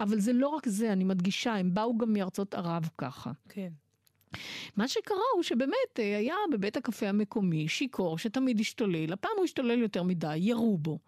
אבל 0.00 0.20
זה 0.20 0.32
לא 0.32 0.48
רק 0.48 0.68
זה, 0.68 0.92
אני 0.92 1.04
מדגישה, 1.04 1.54
הם 1.54 1.74
באו 1.74 1.98
גם 1.98 2.12
מארצות 2.12 2.54
ערב 2.54 2.88
ככה. 2.98 3.30
כן. 3.48 3.68
מה 4.76 4.88
שקרה 4.88 5.16
הוא 5.34 5.42
שבאמת 5.42 5.98
אה, 5.98 6.18
היה 6.18 6.34
בבית 6.52 6.76
הקפה 6.76 7.08
המקומי 7.08 7.68
שיכור 7.68 8.18
שתמיד 8.18 8.60
השתולל, 8.60 9.12
הפעם 9.12 9.32
הוא 9.36 9.44
השתולל 9.44 9.78
יותר 9.78 10.02
מדי, 10.02 10.36
ירו 10.36 10.78
בו. 10.78 10.98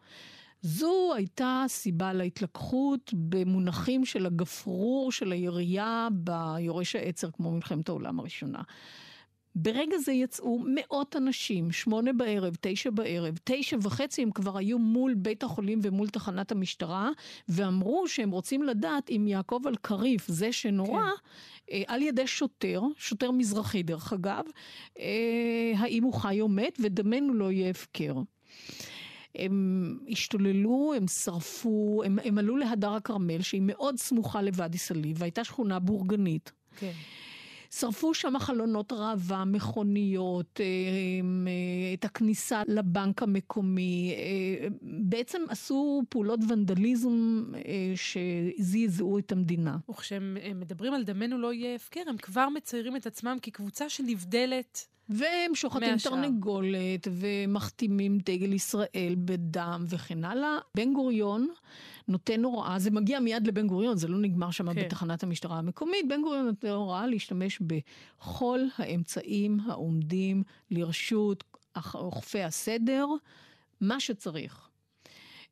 זו 0.62 1.12
הייתה 1.16 1.64
סיבה 1.68 2.12
להתלקחות 2.12 3.10
במונחים 3.14 4.04
של 4.04 4.26
הגפרור 4.26 5.12
של 5.12 5.32
הירייה 5.32 6.08
ביורש 6.12 6.96
העצר 6.96 7.30
כמו 7.30 7.52
מלחמת 7.52 7.88
העולם 7.88 8.20
הראשונה. 8.20 8.62
ברגע 9.54 9.98
זה 9.98 10.12
יצאו 10.12 10.62
מאות 10.66 11.16
אנשים, 11.16 11.72
שמונה 11.72 12.12
בערב, 12.12 12.56
תשע 12.60 12.90
בערב, 12.90 13.38
תשע 13.44 13.76
וחצי 13.82 14.22
הם 14.22 14.30
כבר 14.30 14.58
היו 14.58 14.78
מול 14.78 15.14
בית 15.14 15.42
החולים 15.42 15.78
ומול 15.82 16.08
תחנת 16.08 16.52
המשטרה, 16.52 17.10
ואמרו 17.48 18.08
שהם 18.08 18.30
רוצים 18.30 18.62
לדעת 18.62 19.10
אם 19.10 19.24
יעקב 19.28 19.60
אלקריף, 19.66 20.28
זה 20.28 20.52
שנורא, 20.52 21.02
כן. 21.02 21.72
אה, 21.72 21.82
על 21.86 22.02
ידי 22.02 22.26
שוטר, 22.26 22.82
שוטר 22.96 23.30
מזרחי 23.30 23.82
דרך 23.82 24.12
אגב, 24.12 24.44
אה, 24.98 25.72
האם 25.76 26.04
הוא 26.04 26.14
חי 26.14 26.40
או 26.40 26.48
מת, 26.48 26.78
ודמנו 26.82 27.34
לא 27.34 27.52
יהיה 27.52 27.70
הפקר. 27.70 28.14
הם 29.34 29.98
השתוללו, 30.08 30.94
הם 30.96 31.08
שרפו, 31.08 32.02
הם, 32.04 32.18
הם 32.24 32.38
עלו 32.38 32.56
להדר 32.56 32.92
הכרמל, 32.92 33.42
שהיא 33.42 33.62
מאוד 33.64 33.96
סמוכה 33.96 34.42
לוואדי 34.42 34.78
סאליב, 34.78 35.16
והייתה 35.20 35.44
שכונה 35.44 35.78
בורגנית. 35.78 36.52
כן. 36.76 36.92
שרפו 37.70 38.14
שם 38.14 38.38
חלונות 38.38 38.92
ראווה, 38.92 39.44
מכוניות, 39.44 40.60
אה, 40.60 40.64
אה, 40.66 41.94
את 41.94 42.04
הכניסה 42.04 42.62
לבנק 42.68 43.22
המקומי, 43.22 44.14
אה, 44.16 44.68
בעצם 44.82 45.42
עשו 45.48 46.02
פעולות 46.08 46.40
ונדליזם 46.48 47.44
שזעזעו 47.94 49.18
את 49.18 49.32
המדינה. 49.32 49.76
וכשהם 49.90 50.36
מדברים 50.54 50.94
על 50.94 51.04
דמנו 51.04 51.38
לא 51.38 51.52
יהיה 51.52 51.74
הפקר, 51.74 52.02
הם 52.06 52.16
כבר 52.16 52.48
מציירים 52.48 52.96
את 52.96 53.06
עצמם 53.06 53.36
כקבוצה 53.42 53.88
שנבדלת. 53.88 54.86
והם 55.10 55.54
שוחטים 55.54 55.96
תרנגולת 56.02 57.08
ומחתימים 57.10 58.18
דגל 58.18 58.52
ישראל 58.52 59.14
בדם 59.18 59.84
וכן 59.88 60.24
הלאה. 60.24 60.58
בן 60.74 60.92
גוריון 60.92 61.48
נותן 62.08 62.44
הוראה, 62.44 62.78
זה 62.78 62.90
מגיע 62.90 63.20
מיד 63.20 63.46
לבן 63.46 63.66
גוריון, 63.66 63.96
זה 63.96 64.08
לא 64.08 64.18
נגמר 64.18 64.50
שם 64.50 64.74
כן. 64.74 64.80
בתחנת 64.84 65.22
המשטרה 65.22 65.58
המקומית, 65.58 66.08
בן 66.08 66.22
גוריון 66.22 66.46
נותן 66.46 66.68
הוראה 66.68 67.06
להשתמש 67.06 67.60
בכל 67.60 68.60
האמצעים 68.78 69.58
העומדים 69.66 70.42
לרשות 70.70 71.44
אוכפי 71.94 72.42
הסדר, 72.42 73.06
מה 73.80 74.00
שצריך. 74.00 74.68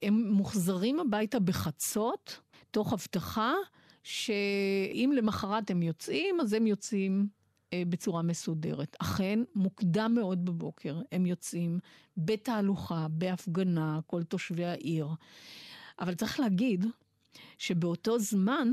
הם 0.02 0.30
מוחזרים 0.30 1.00
הביתה 1.00 1.40
בחצות, 1.40 2.40
תוך 2.70 2.92
הבטחה 2.92 3.54
שאם 4.02 5.12
למחרת 5.16 5.70
הם 5.70 5.82
יוצאים, 5.82 6.40
אז 6.40 6.52
הם 6.52 6.66
יוצאים 6.66 7.28
בצורה 7.74 8.22
מסודרת. 8.22 8.96
אכן, 8.98 9.38
מוקדם 9.54 10.12
מאוד 10.14 10.44
בבוקר 10.44 11.00
הם 11.12 11.26
יוצאים 11.26 11.78
בתהלוכה, 12.16 13.06
בהפגנה, 13.10 14.00
כל 14.06 14.22
תושבי 14.22 14.64
העיר. 14.64 15.08
אבל 16.00 16.14
צריך 16.14 16.40
להגיד 16.40 16.86
שבאותו 17.58 18.18
זמן 18.18 18.68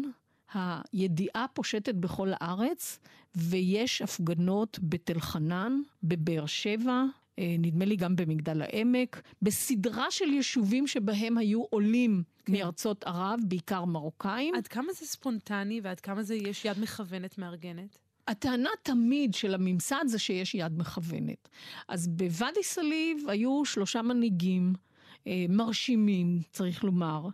הידיעה 0.53 1.45
פושטת 1.53 1.95
בכל 1.95 2.29
הארץ, 2.33 2.99
ויש 3.35 4.01
הפגנות 4.01 4.79
בתל 4.83 5.19
חנן, 5.19 5.81
בבאר 6.03 6.45
שבע, 6.45 7.03
אה, 7.39 7.55
נדמה 7.59 7.85
לי 7.85 7.95
גם 7.95 8.15
במגדל 8.15 8.61
העמק, 8.61 9.21
בסדרה 9.41 10.11
של 10.11 10.25
יישובים 10.25 10.87
שבהם 10.87 11.37
היו 11.37 11.63
עולים 11.69 12.23
כן. 12.45 12.53
מארצות 12.53 13.03
ערב, 13.03 13.39
בעיקר 13.47 13.85
מרוקאים. 13.85 14.55
עד 14.55 14.67
כמה 14.67 14.93
זה 14.93 15.05
ספונטני 15.05 15.81
ועד 15.83 15.99
כמה 15.99 16.23
זה 16.23 16.35
יש 16.35 16.65
יד 16.65 16.79
מכוונת 16.79 17.37
מארגנת? 17.37 17.97
הטענה 18.27 18.70
תמיד 18.84 19.34
של 19.34 19.53
הממסד 19.53 20.05
זה 20.08 20.20
שיש 20.20 20.55
יד 20.55 20.77
מכוונת. 20.77 21.50
אז 21.88 22.08
בוואדי 22.08 22.63
סאליב 22.63 23.29
היו 23.29 23.65
שלושה 23.65 24.01
מנהיגים 24.01 24.74
אה, 25.27 25.46
מרשימים, 25.50 26.41
צריך 26.51 26.84
לומר. 26.84 27.27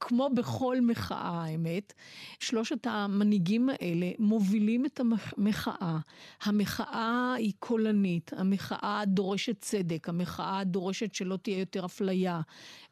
כמו 0.00 0.30
בכל 0.34 0.80
מחאה, 0.80 1.44
האמת, 1.44 1.92
שלושת 2.40 2.86
המנהיגים 2.86 3.68
האלה 3.68 4.10
מובילים 4.18 4.86
את 4.86 5.00
המחאה. 5.00 5.98
המחאה 6.42 7.34
היא 7.34 7.52
קולנית, 7.58 8.32
המחאה 8.32 9.02
דורשת 9.06 9.60
צדק, 9.60 10.08
המחאה 10.08 10.64
דורשת 10.64 11.14
שלא 11.14 11.36
תהיה 11.36 11.58
יותר 11.58 11.84
אפליה. 11.84 12.40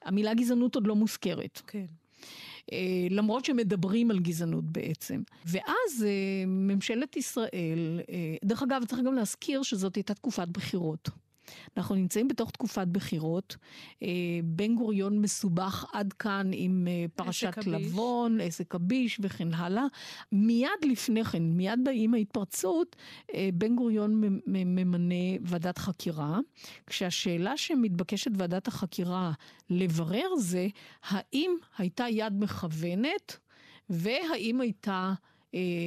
המילה 0.02 0.34
גזענות 0.34 0.74
עוד 0.74 0.86
לא 0.86 0.96
מוזכרת. 0.96 1.62
כן. 1.66 1.86
אה, 2.72 2.78
למרות 3.10 3.44
שמדברים 3.44 4.10
על 4.10 4.18
גזענות 4.18 4.64
בעצם. 4.64 5.22
ואז 5.46 6.04
אה, 6.06 6.46
ממשלת 6.46 7.16
ישראל, 7.16 8.00
אה, 8.10 8.36
דרך 8.44 8.62
אגב, 8.62 8.84
צריך 8.84 9.02
גם 9.02 9.14
להזכיר 9.14 9.62
שזאת 9.62 9.94
הייתה 9.94 10.14
תקופת 10.14 10.48
בחירות. 10.48 11.10
אנחנו 11.76 11.94
נמצאים 11.94 12.28
בתוך 12.28 12.50
תקופת 12.50 12.86
בחירות. 12.86 13.56
אה, 14.02 14.08
בן 14.44 14.74
גוריון 14.74 15.20
מסובך 15.20 15.84
עד 15.92 16.12
כאן 16.12 16.50
עם 16.52 16.88
אה, 16.90 17.04
פרשת 17.14 17.66
לבון, 17.66 18.40
עסק 18.40 18.74
הביש 18.74 19.18
וכן 19.22 19.54
הלאה. 19.54 19.84
מיד 20.32 20.68
לפני 20.90 21.24
כן, 21.24 21.42
מיד 21.42 21.78
עם 21.92 22.14
ההתפרצות, 22.14 22.96
אה, 23.34 23.48
בן 23.54 23.76
גוריון 23.76 24.22
ממנה 24.46 25.14
ועדת 25.42 25.78
חקירה, 25.78 26.38
כשהשאלה 26.86 27.56
שמתבקשת 27.56 28.30
ועדת 28.34 28.68
החקירה 28.68 29.32
לברר 29.70 30.36
זה, 30.38 30.68
האם 31.08 31.56
הייתה 31.78 32.04
יד 32.08 32.32
מכוונת 32.38 33.38
והאם 33.90 34.60
הייתה, 34.60 35.12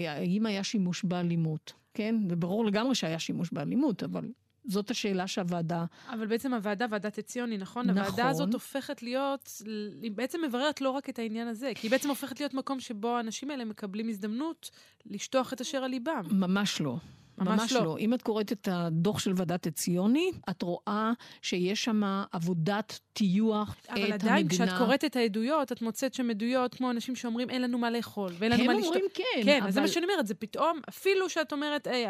האם 0.08 0.46
היה 0.46 0.64
שימוש 0.64 1.04
באלימות. 1.04 1.74
כן? 1.98 2.16
זה 2.30 2.36
ברור 2.36 2.66
לגמרי 2.66 2.96
שהיה 2.96 3.20
שימוש 3.20 3.52
באלימות, 3.52 4.04
אבל 4.04 4.32
זאת 4.68 4.92
השאלה 4.92 5.28
שהוועדה... 5.28 5.86
אבל 6.10 6.28
בעצם 6.28 6.54
הוועדה, 6.54 6.86
ועדת 6.90 7.18
עציוני, 7.18 7.58
נכון? 7.58 7.86
נכון. 7.86 7.98
הוועדה 7.98 8.30
הזאת 8.30 8.54
הופכת 8.54 9.04
להיות, 9.04 9.62
היא 10.02 10.12
בעצם 10.12 10.40
מבררת 10.48 10.82
לא 10.82 10.90
רק 10.90 11.10
את 11.10 11.20
העניין 11.20 11.48
הזה, 11.48 11.72
כי 11.76 11.88
היא 11.88 11.92
בעצם 11.92 12.10
הופכת 12.10 12.40
להיות 12.40 12.54
מקום 12.54 12.80
שבו 12.80 13.18
האנשים 13.18 13.52
האלה 13.52 13.66
מקבלים 13.66 14.10
הזדמנות 14.10 14.72
לשטוח 15.06 15.54
את 15.54 15.62
אשר 15.62 15.78
על 15.84 15.92
ליבם. 15.92 16.22
ממש 16.32 16.82
לא. 16.82 16.98
ממש, 17.38 17.60
ממש 17.62 17.74
לא. 17.74 17.84
לא. 17.86 17.98
אם 17.98 18.14
את 18.14 18.22
קוראת 18.22 18.52
את 18.52 18.68
הדוח 18.72 19.20
של 19.20 19.34
ועדת 19.36 19.68
עציוני, 19.68 20.32
את 20.50 20.62
רואה 20.62 21.12
שיש 21.42 21.84
שם 21.84 22.02
עבודת 22.32 23.00
טיוח 23.14 23.76
את 23.82 23.90
המדינה. 23.90 24.08
אבל 24.08 24.14
עדיין, 24.14 24.48
כשאת 24.48 24.70
קוראת 24.78 25.06
את 25.06 25.16
העדויות, 25.16 25.72
את 25.72 25.82
מוצאת 25.82 26.14
שם 26.14 26.30
עדויות 26.30 26.76
כמו 26.76 26.92
אנשים 26.92 27.16
שאומרים, 27.16 27.50
אין 27.50 27.62
לנו 27.62 27.78
מה 27.78 27.92
לאכול, 27.92 28.32
ואין 28.40 28.52
לנו 28.52 28.64
מה 28.66 28.74
לשתות. 28.74 28.96
הם 28.96 29.02
אומרים 29.02 29.12
כן. 29.14 29.42
כן, 29.44 29.60
אבל... 29.62 29.72
זה 29.72 29.82
מה 29.82 29.88
שאני 29.88 30.06
אומרת, 30.06 30.28
זה 30.28 30.34
פתאום, 30.34 30.80
אפילו 30.90 31.30
שאת 31.30 31.54
אומרת, 31.54 31.88
היי, 31.88 32.08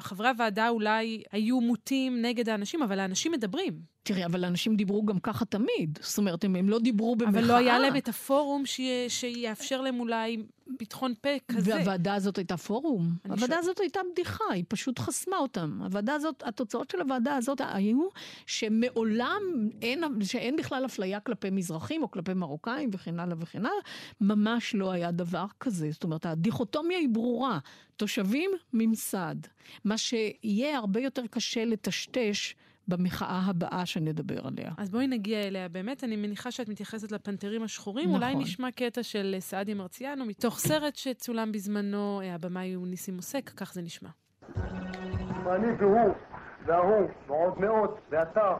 חברי 0.00 0.28
הוועדה 0.28 0.68
אולי 0.68 1.22
היו 1.32 1.60
מוטים 1.60 2.22
נגד 2.22 2.48
האנשים, 2.48 2.82
אבל 2.82 2.98
האנשים 2.98 3.32
מדברים. 3.32 3.95
תראי, 4.06 4.24
אבל 4.24 4.44
אנשים 4.44 4.76
דיברו 4.76 5.04
גם 5.04 5.18
ככה 5.18 5.44
תמיד. 5.44 5.98
זאת 6.02 6.18
אומרת, 6.18 6.44
הם, 6.44 6.56
הם 6.56 6.68
לא 6.68 6.78
דיברו 6.78 7.16
במחאה. 7.16 7.40
אבל 7.40 7.48
לא 7.48 7.56
היה 7.56 7.78
להם 7.78 7.96
את 7.96 8.08
הפורום 8.08 8.66
ש... 8.66 8.80
שיאפשר 9.08 9.80
להם 9.80 10.00
אולי 10.00 10.42
פתחון 10.78 11.14
פה 11.20 11.28
כזה. 11.48 11.74
והוועדה 11.74 12.14
הזאת 12.14 12.38
הייתה 12.38 12.56
פורום. 12.56 13.08
הוועדה 13.24 13.46
שואל... 13.46 13.58
הזאת 13.58 13.80
הייתה 13.80 14.00
בדיחה, 14.12 14.44
היא 14.50 14.64
פשוט 14.68 14.98
חסמה 14.98 15.36
אותם. 15.36 15.80
הוועדה 15.84 16.14
הזאת, 16.14 16.42
התוצאות 16.46 16.90
של 16.90 17.00
הוועדה 17.00 17.36
הזאת 17.36 17.60
היו 17.64 18.08
שמעולם 18.46 19.42
אין, 19.82 20.04
שאין 20.22 20.56
בכלל 20.56 20.84
אפליה 20.84 21.20
כלפי 21.20 21.50
מזרחים 21.50 22.02
או 22.02 22.10
כלפי 22.10 22.34
מרוקאים 22.34 22.90
וכן 22.92 23.20
הלאה 23.20 23.36
וכן 23.40 23.58
הלאה. 23.58 23.70
ממש 24.20 24.74
לא 24.74 24.90
היה 24.90 25.10
דבר 25.10 25.46
כזה. 25.60 25.90
זאת 25.90 26.04
אומרת, 26.04 26.26
הדיכוטומיה 26.26 26.98
היא 26.98 27.08
ברורה. 27.08 27.58
תושבים, 27.96 28.50
ממסד. 28.72 29.36
מה 29.84 29.98
שיהיה 29.98 30.76
הרבה 30.76 31.00
יותר 31.00 31.22
קשה 31.30 31.64
לטשטש 31.64 32.54
במחאה 32.88 33.40
הבאה 33.46 33.86
שנדבר 33.86 34.46
עליה. 34.46 34.70
אז 34.78 34.90
בואי 34.90 35.06
נגיע 35.06 35.46
אליה. 35.46 35.68
באמת, 35.68 36.04
אני 36.04 36.16
מניחה 36.16 36.50
שאת 36.50 36.68
מתייחסת 36.68 37.12
לפנתרים 37.12 37.62
השחורים. 37.62 38.08
נכון. 38.08 38.22
אולי 38.22 38.34
נשמע 38.34 38.70
קטע 38.70 39.02
של 39.02 39.36
סעדיה 39.38 39.74
מרציאנו, 39.74 40.24
מתוך 40.24 40.58
סרט 40.58 40.96
שצולם 40.96 41.52
בזמנו, 41.52 42.20
אה, 42.20 42.34
הבמאי 42.34 42.74
הוא 42.74 42.86
ניסים 42.86 43.14
מוסק, 43.16 43.50
כך 43.56 43.72
זה 43.72 43.82
נשמע. 43.82 44.08
אני 45.46 45.72
והוא, 45.78 46.14
וההוא, 46.66 47.08
ועוד 47.26 47.60
מאות, 47.60 48.00
ואתה, 48.10 48.56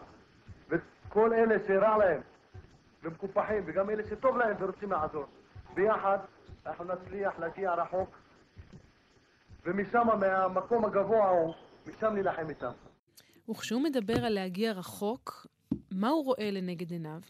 וכל 0.68 1.32
אלה 1.32 1.54
שרע 1.66 1.96
להם, 1.96 2.20
ומקופחים, 3.02 3.62
וגם 3.66 3.90
אלה 3.90 4.02
שטוב 4.10 4.36
להם 4.36 4.56
ורוצים 4.60 4.90
לעזור. 4.90 5.24
ביחד 5.74 6.18
אנחנו 6.66 6.84
נצליח 6.84 7.38
להגיע 7.38 7.74
רחוק, 7.74 8.18
ומשם, 9.64 10.06
מהמקום 10.20 10.84
הגבוה 10.84 11.24
ההוא, 11.24 11.54
משם 11.86 12.14
נילחם 12.14 12.48
איתם. 12.48 12.72
וכשהוא 13.50 13.82
מדבר 13.82 14.24
על 14.24 14.32
להגיע 14.32 14.72
רחוק, 14.72 15.46
מה 15.90 16.08
הוא 16.08 16.24
רואה 16.24 16.50
לנגד 16.50 16.90
עיניו? 16.90 17.20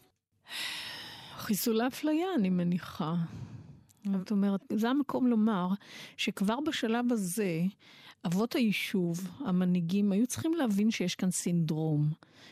חיסולי 1.37 1.87
אפליה, 1.87 2.27
אני 2.35 2.49
מניחה. 2.49 3.15
זאת 4.13 4.31
אומרת, 4.31 4.61
זה 4.73 4.89
המקום 4.89 5.27
לומר 5.27 5.67
שכבר 6.17 6.59
בשלב 6.59 7.11
הזה, 7.11 7.61
אבות 8.25 8.55
היישוב, 8.55 9.27
המנהיגים, 9.39 10.11
היו 10.11 10.27
צריכים 10.27 10.53
להבין 10.53 10.91
שיש 10.91 11.15
כאן 11.15 11.31
סינדרום, 11.31 12.09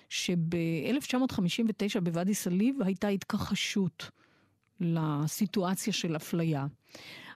שב-1959 0.10 2.00
בוואדי 2.04 2.34
סאליב 2.34 2.82
הייתה 2.82 3.08
התכחשות 3.08 4.10
לסיטואציה 4.80 5.94
של 5.94 6.16
אפליה. 6.16 6.66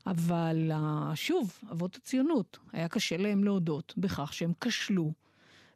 אבל 0.05 0.71
שוב, 1.15 1.59
אבות 1.71 1.95
הציונות, 1.95 2.57
היה 2.71 2.87
קשה 2.87 3.17
להם 3.17 3.43
להודות 3.43 3.93
בכך 3.97 4.33
שהם 4.33 4.53
כשלו 4.61 5.11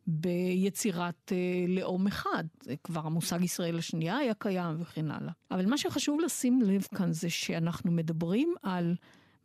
ביצירת 0.08 1.32
אה, 1.32 1.66
לאום 1.68 2.08
אחד. 2.08 2.44
כבר 2.84 3.02
המושג 3.06 3.42
ישראל 3.42 3.78
השנייה 3.78 4.18
היה 4.18 4.34
קיים 4.34 4.76
וכן 4.82 5.12
הלאה. 5.12 5.34
אבל 5.52 5.66
מה 5.66 5.78
שחשוב 5.78 6.20
לשים 6.20 6.62
לב 6.62 6.88
כאן 6.96 7.12
זה 7.12 7.30
שאנחנו 7.30 7.92
מדברים 7.92 8.54
על 8.64 8.96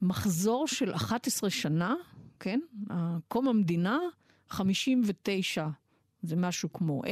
מחזור 0.02 0.66
של 0.68 0.94
11 0.94 1.50
שנה, 1.50 1.94
כן? 2.40 2.60
קום 3.28 3.48
המדינה, 3.48 3.98
59 4.48 5.66
זה 6.22 6.36
משהו 6.36 6.72
כמו 6.72 7.02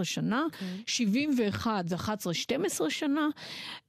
10-11 0.00 0.04
שנה, 0.04 0.44
okay. 0.50 0.54
אוקיי. 0.54 0.82
71 0.86 1.88
זה 1.88 1.96
11-12 1.96 2.90
שנה. 2.90 3.28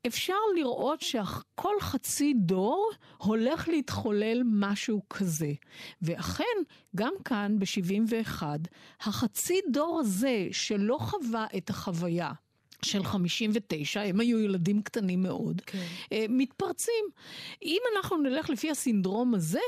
אפשר 0.07 0.33
לראות 0.55 1.01
שכל 1.01 1.73
חצי 1.79 2.33
דור 2.33 2.91
הולך 3.17 3.67
להתחולל 3.67 4.41
משהו 4.45 5.01
כזה. 5.09 5.51
ואכן, 6.01 6.43
גם 6.95 7.13
כאן 7.25 7.59
ב-71, 7.59 8.43
החצי 9.01 9.59
דור 9.71 9.99
הזה 9.99 10.47
שלא 10.51 10.97
חווה 10.99 11.45
את 11.57 11.69
החוויה 11.69 12.31
של 12.81 13.03
59, 13.03 14.01
הם 14.01 14.19
היו 14.19 14.39
ילדים 14.39 14.81
קטנים 14.81 15.23
מאוד. 15.23 15.61
כן. 15.65 15.85
מתפרצים. 16.29 17.05
אם 17.63 17.81
אנחנו 17.95 18.17
נלך 18.17 18.49
לפי 18.49 18.71
הסינדרום 18.71 19.35
הזה, 19.35 19.59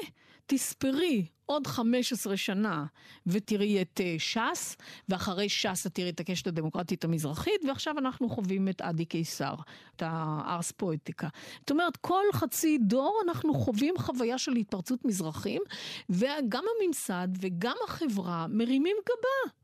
תספרי 0.50 1.26
עוד 1.46 1.68
15 1.68 2.38
שנה 2.38 2.86
ותראי 3.28 3.82
את 3.82 4.00
uh, 4.00 4.20
ש"ס, 4.20 4.76
ואחרי 5.10 5.50
ש"ס 5.50 5.88
את 5.88 5.96
תראי 5.96 6.10
את 6.10 6.20
הקשת 6.20 6.48
הדמוקרטית 6.48 7.04
המזרחית, 7.04 7.66
ועכשיו 7.68 7.98
אנחנו 7.98 8.30
חווים 8.30 8.68
את 8.70 8.82
עדי 8.82 9.06
קיסר, 9.06 9.54
את 9.96 10.04
הארס 10.06 10.72
פואטיקה. 10.72 11.28
זאת 11.60 11.72
אומרת, 11.72 11.98
כל 11.98 12.24
חצי 12.34 12.78
דור 12.78 13.22
אנחנו 13.28 13.54
חווים 13.54 13.94
חוויה 13.98 14.38
של 14.38 14.52
התפרצות 14.52 15.06
מזרחים, 15.06 15.62
וגם 16.10 16.64
הממסד 16.82 17.28
וגם 17.40 17.76
החברה 17.88 18.48
מרימים 18.50 18.98
גבה. 19.06 19.59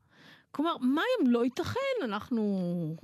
כלומר, 0.56 0.76
מה 0.80 1.02
אם 1.02 1.30
לא 1.30 1.44
ייתכן? 1.44 2.04
אנחנו 2.04 2.42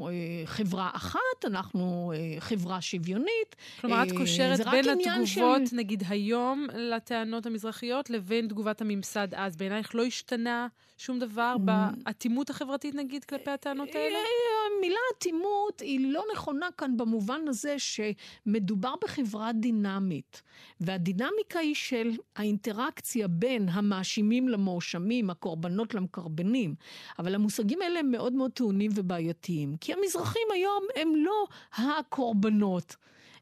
אה, 0.00 0.06
חברה 0.44 0.90
אחת, 0.92 1.44
אנחנו 1.44 2.12
אה, 2.16 2.40
חברה 2.40 2.80
שוויונית. 2.80 3.56
כלומר, 3.80 4.02
את 4.02 4.12
אה, 4.12 4.16
קושרת 4.16 4.60
בין 4.70 4.84
התגובות, 4.88 5.66
של... 5.66 5.76
נגיד 5.76 6.02
היום, 6.08 6.66
לטענות 6.74 7.46
המזרחיות, 7.46 8.10
לבין 8.10 8.48
תגובת 8.48 8.80
הממסד 8.80 9.28
אז. 9.34 9.56
בעינייך 9.56 9.94
לא 9.94 10.04
השתנה 10.04 10.66
שום 10.98 11.18
דבר. 11.18 11.56
באטימות 11.58 12.50
החברתית, 12.50 12.94
נגיד, 12.94 13.24
כלפי 13.24 13.50
הטענות 13.50 13.94
האלה? 13.94 14.18
המילה 14.82 14.98
אטימות 15.18 15.80
היא 15.80 16.12
לא 16.12 16.24
נכונה 16.32 16.68
כאן 16.78 16.96
במובן 16.96 17.48
הזה 17.48 17.76
שמדובר 17.78 18.94
בחברה 19.02 19.52
דינמית. 19.52 20.42
והדינמיקה 20.80 21.58
היא 21.58 21.74
של 21.74 22.10
האינטראקציה 22.36 23.28
בין 23.28 23.68
המאשימים 23.68 24.48
למואשמים, 24.48 25.30
הקורבנות 25.30 25.94
למקרבנים. 25.94 26.74
אבל 27.18 27.34
המושגים 27.34 27.82
האלה 27.82 28.00
הם 28.00 28.10
מאוד 28.10 28.32
מאוד 28.32 28.50
טעונים 28.50 28.90
ובעייתיים. 28.94 29.76
כי 29.76 29.92
המזרחים 29.92 30.48
היום 30.52 30.82
הם 30.96 31.16
לא 31.16 31.46
הקורבנות. 31.72 32.96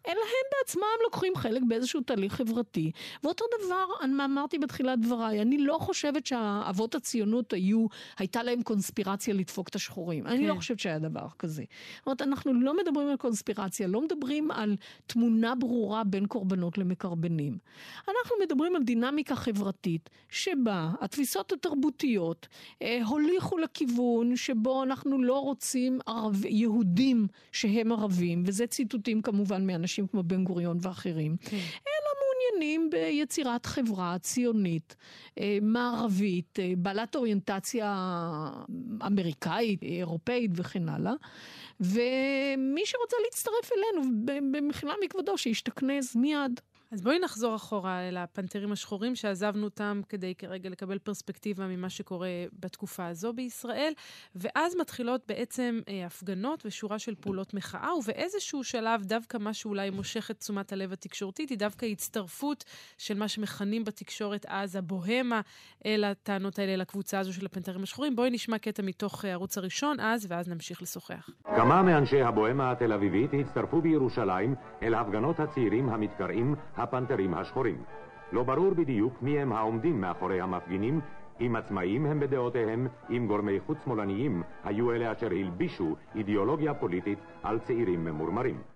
אלא 0.09 0.21
הם 0.21 0.59
בעצמם 0.59 0.83
לוקחים 1.05 1.33
חלק 1.37 1.63
באיזשהו 1.69 2.01
תהליך 2.01 2.35
חברתי. 2.35 2.91
ואותו 3.25 3.45
דבר, 3.65 3.87
אני 4.03 4.25
אמרתי 4.25 4.59
בתחילת 4.59 5.01
דבריי, 5.01 5.43
אני 5.43 5.59
לא 5.59 5.79
חושבת 5.81 6.27
שאבות 6.27 6.95
הציונות 6.95 7.53
היו, 7.53 7.87
הייתה 8.19 8.43
להם 8.43 8.63
קונספירציה 8.63 9.35
לדפוק 9.35 9.69
את 9.69 9.75
השחורים. 9.75 10.25
כן. 10.25 10.31
אני 10.31 10.47
לא 10.47 10.53
כן. 10.53 10.59
חושבת 10.59 10.79
שהיה 10.79 10.99
דבר 10.99 11.27
כזה. 11.39 11.65
זאת 11.99 12.07
אומרת, 12.07 12.23
אנחנו 12.23 12.53
לא 12.55 12.77
מדברים 12.77 13.09
על 13.09 13.17
קונספירציה, 13.17 13.87
לא 13.87 14.03
מדברים 14.03 14.51
על 14.51 14.77
תמונה 15.07 15.55
ברורה 15.55 16.05
בין 16.05 16.27
קורבנות 16.27 16.79
למקרבנים. 16.79 17.59
אנחנו 18.09 18.37
מדברים 18.43 18.77
על 18.77 18.83
דינמיקה 18.83 19.37
חברתית, 19.37 20.11
שבה 20.29 20.91
התפיסות 21.01 21.53
התרבותיות 21.53 22.49
אה, 22.83 23.01
הוליכו 23.07 23.59
לכיוון 23.59 24.37
שבו 24.37 24.83
אנחנו 24.83 25.23
לא 25.23 25.39
רוצים 25.39 25.99
ערב, 26.07 26.45
יהודים 26.45 27.27
שהם 27.53 27.93
ערבים, 27.93 28.43
וזה 28.47 28.67
ציטוטים 28.67 29.23
כמובן 29.23 29.67
מאנשים. 29.67 29.90
אנשים 29.91 30.07
כמו 30.07 30.23
בן 30.23 30.45
גוריון 30.45 30.79
ואחרים, 30.81 31.37
כן. 31.37 31.57
אלא 31.57 32.11
מעוניינים 32.21 32.91
ביצירת 32.91 33.67
חברה 33.67 34.17
ציונית, 34.19 34.97
אה, 35.39 35.59
מערבית, 35.63 36.59
אה, 36.59 36.73
בעלת 36.79 37.17
אוריינטציה 37.17 37.95
אמריקאית, 39.07 39.83
אירופאית 39.83 40.51
וכן 40.55 40.89
הלאה. 40.89 41.13
ומי 41.81 42.83
שרוצה 42.85 43.17
להצטרף 43.25 43.71
אלינו 43.73 44.27
במחילה 44.53 44.95
מכבודו, 45.05 45.39
שישתכנז 45.39 46.17
מיד. 46.17 46.61
אז 46.93 47.03
בואי 47.03 47.19
נחזור 47.19 47.57
אחורה 47.57 48.09
אל 48.09 48.17
הפנתרים 48.17 48.73
השחורים 48.73 49.15
שעזבנו 49.15 49.65
אותם 49.65 50.01
כדי 50.09 50.35
כרגע 50.35 50.71
לקבל 50.71 50.99
פרספקטיבה 50.99 51.67
ממה 51.67 51.91
שקורה 51.91 52.29
בתקופה 52.61 53.07
הזו 53.07 53.33
בישראל, 53.33 53.93
ואז 54.35 54.77
מתחילות 54.81 55.23
בעצם 55.29 55.81
אה, 55.89 56.07
הפגנות 56.07 56.67
ושורה 56.67 56.99
של 56.99 57.15
פעולות 57.15 57.55
מחאה, 57.55 57.95
ובאיזשהו 57.95 58.65
שלב 58.65 59.03
דווקא 59.05 59.39
מה 59.39 59.55
שאולי 59.55 59.91
מושך 59.91 60.31
את 60.31 60.39
תשומת 60.39 60.73
הלב 60.73 60.93
התקשורתית 60.93 61.51
היא 61.51 61.59
דווקא 61.59 61.87
הצטרפות 61.87 62.65
של 62.99 63.19
מה 63.19 63.29
שמכנים 63.29 63.85
בתקשורת 63.85 64.47
אז 64.49 64.77
הבוהמה 64.77 65.41
אל 65.87 66.05
הטענות 66.05 66.59
האלה, 66.59 66.77
לקבוצה 66.77 67.19
הזו 67.19 67.33
של 67.33 67.47
הפנתרים 67.47 67.83
השחורים. 67.83 68.17
בואי 68.17 68.31
נשמע 68.31 68.59
קטע 68.59 68.83
מתוך 68.83 69.25
הערוץ 69.25 69.59
הראשון 69.59 70.01
אז, 70.01 70.27
ואז 70.29 70.49
נמשיך 70.49 70.83
לשוחח. 70.83 71.31
כמה 71.45 71.83
מאנשי 71.83 72.23
הבוהמה 72.23 72.73
התל 72.73 72.93
אביבית 72.93 73.31
הצטרפו 73.41 73.81
בירושלים 73.83 74.55
אל 74.83 74.95
הפגנות 74.95 75.41
הצעירים 75.41 75.89
המתקראים 75.89 76.55
הפנתרים 76.83 77.35
השחורים. 77.35 77.83
לא 78.33 78.43
ברור 78.43 78.75
בדיוק 78.75 79.23
מי 79.23 79.39
הם 79.39 79.53
העומדים 79.53 80.01
מאחורי 80.01 80.41
המפגינים, 80.41 81.01
אם 81.41 81.57
עצמאים 81.57 82.07
הם 82.07 82.21
בדעותיהם, 82.21 82.87
אם 83.11 83.27
גורמי 83.29 83.61
חוץ 83.67 83.79
שמאלניים 83.85 84.43
היו 84.65 84.93
אלה 84.93 85.13
אשר 85.13 85.27
הלבישו 85.27 85.97
אידיאולוגיה 86.15 86.75
פוליטית 86.75 87.19
על 87.43 87.59
צעירים 87.59 88.05
ממורמרים. 88.05 88.70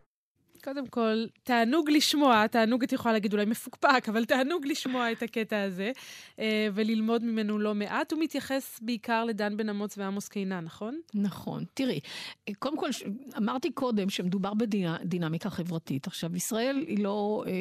קודם 0.64 0.86
כל, 0.86 1.24
תענוג 1.42 1.90
לשמוע, 1.90 2.46
תענוג 2.46 2.82
את 2.82 2.92
יכולה 2.92 3.12
להגיד 3.12 3.32
אולי 3.32 3.44
מפוקפק, 3.44 4.04
אבל 4.08 4.24
תענוג 4.24 4.66
לשמוע 4.66 5.12
את 5.12 5.22
הקטע 5.22 5.62
הזה 5.62 5.92
אה, 6.38 6.68
וללמוד 6.74 7.24
ממנו 7.24 7.58
לא 7.58 7.74
מעט. 7.74 8.12
הוא 8.12 8.20
מתייחס 8.20 8.80
בעיקר 8.82 9.24
לדן 9.24 9.56
בן 9.56 9.68
אמוץ 9.68 9.98
ועמוס 9.98 10.28
קינן, 10.28 10.64
נכון? 10.64 11.00
נכון. 11.14 11.64
תראי, 11.74 12.00
קודם 12.58 12.78
כל, 12.78 12.88
אמרתי 13.36 13.70
קודם 13.70 14.10
שמדובר 14.10 14.54
בדינמיקה 14.54 15.50
חברתית. 15.50 16.06
עכשיו, 16.06 16.36
ישראל 16.36 16.84
היא 16.86 17.04
לא 17.04 17.44
אה, 17.46 17.52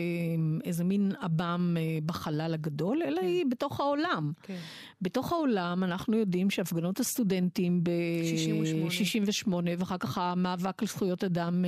איזה 0.64 0.84
מין 0.84 1.12
עב"ם 1.22 1.76
אה, 1.80 1.98
בחלל 2.06 2.54
הגדול, 2.54 3.02
אלא 3.06 3.22
כן. 3.22 3.28
היא 3.28 3.46
בתוך 3.50 3.80
העולם. 3.80 4.32
כן. 4.44 4.60
בתוך 5.02 5.32
העולם 5.32 5.84
אנחנו 5.84 6.18
יודעים 6.18 6.50
שהפגנות 6.50 7.00
הסטודנטים 7.00 7.84
ב-68, 7.84 9.54
ואחר 9.80 9.98
כך 9.98 10.18
המאבק 10.18 10.82
על 10.82 10.88
זכויות 10.88 11.24
אדם 11.24 11.66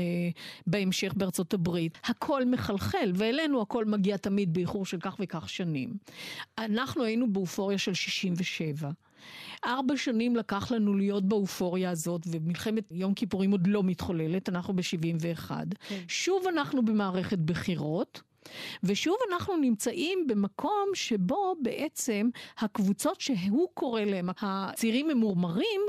בהמשך 0.68 1.14
בארצות 1.26 1.54
הברית, 1.54 1.98
הכל 2.06 2.46
מחלחל, 2.46 3.12
ואלינו 3.16 3.62
הכל 3.62 3.86
מגיע 3.86 4.18
תמיד 4.18 4.54
באיחור 4.54 4.86
של 4.86 4.98
כך 5.00 5.16
וכך 5.20 5.50
שנים. 5.50 5.94
אנחנו 6.58 7.04
היינו 7.04 7.34
באופוריה 7.34 7.78
של 7.78 7.94
67. 7.94 8.90
ארבע 9.66 9.98
שנים 9.98 10.36
לקח 10.36 10.72
לנו 10.72 10.94
להיות 10.94 11.26
באופוריה 11.26 11.90
הזאת, 11.90 12.22
ומלחמת 12.28 12.84
יום 12.92 13.14
כיפורים 13.14 13.52
עוד 13.52 13.68
לא 13.68 13.84
מתחוללת, 13.84 14.50
אנחנו 14.50 14.74
ב-71. 14.74 15.52
כן. 15.88 16.02
שוב 16.08 16.48
אנחנו 16.48 16.86
במערכת 16.86 17.38
בחירות. 17.40 18.22
ושוב 18.84 19.16
אנחנו 19.32 19.58
נמצאים 19.58 20.28
במקום 20.28 20.90
שבו 20.94 21.56
בעצם 21.62 22.30
הקבוצות 22.58 23.22
שהוא 23.22 23.68
קורא 23.74 24.02
להם, 24.02 24.30
הצעירים 24.42 25.08
ממורמרים, 25.08 25.82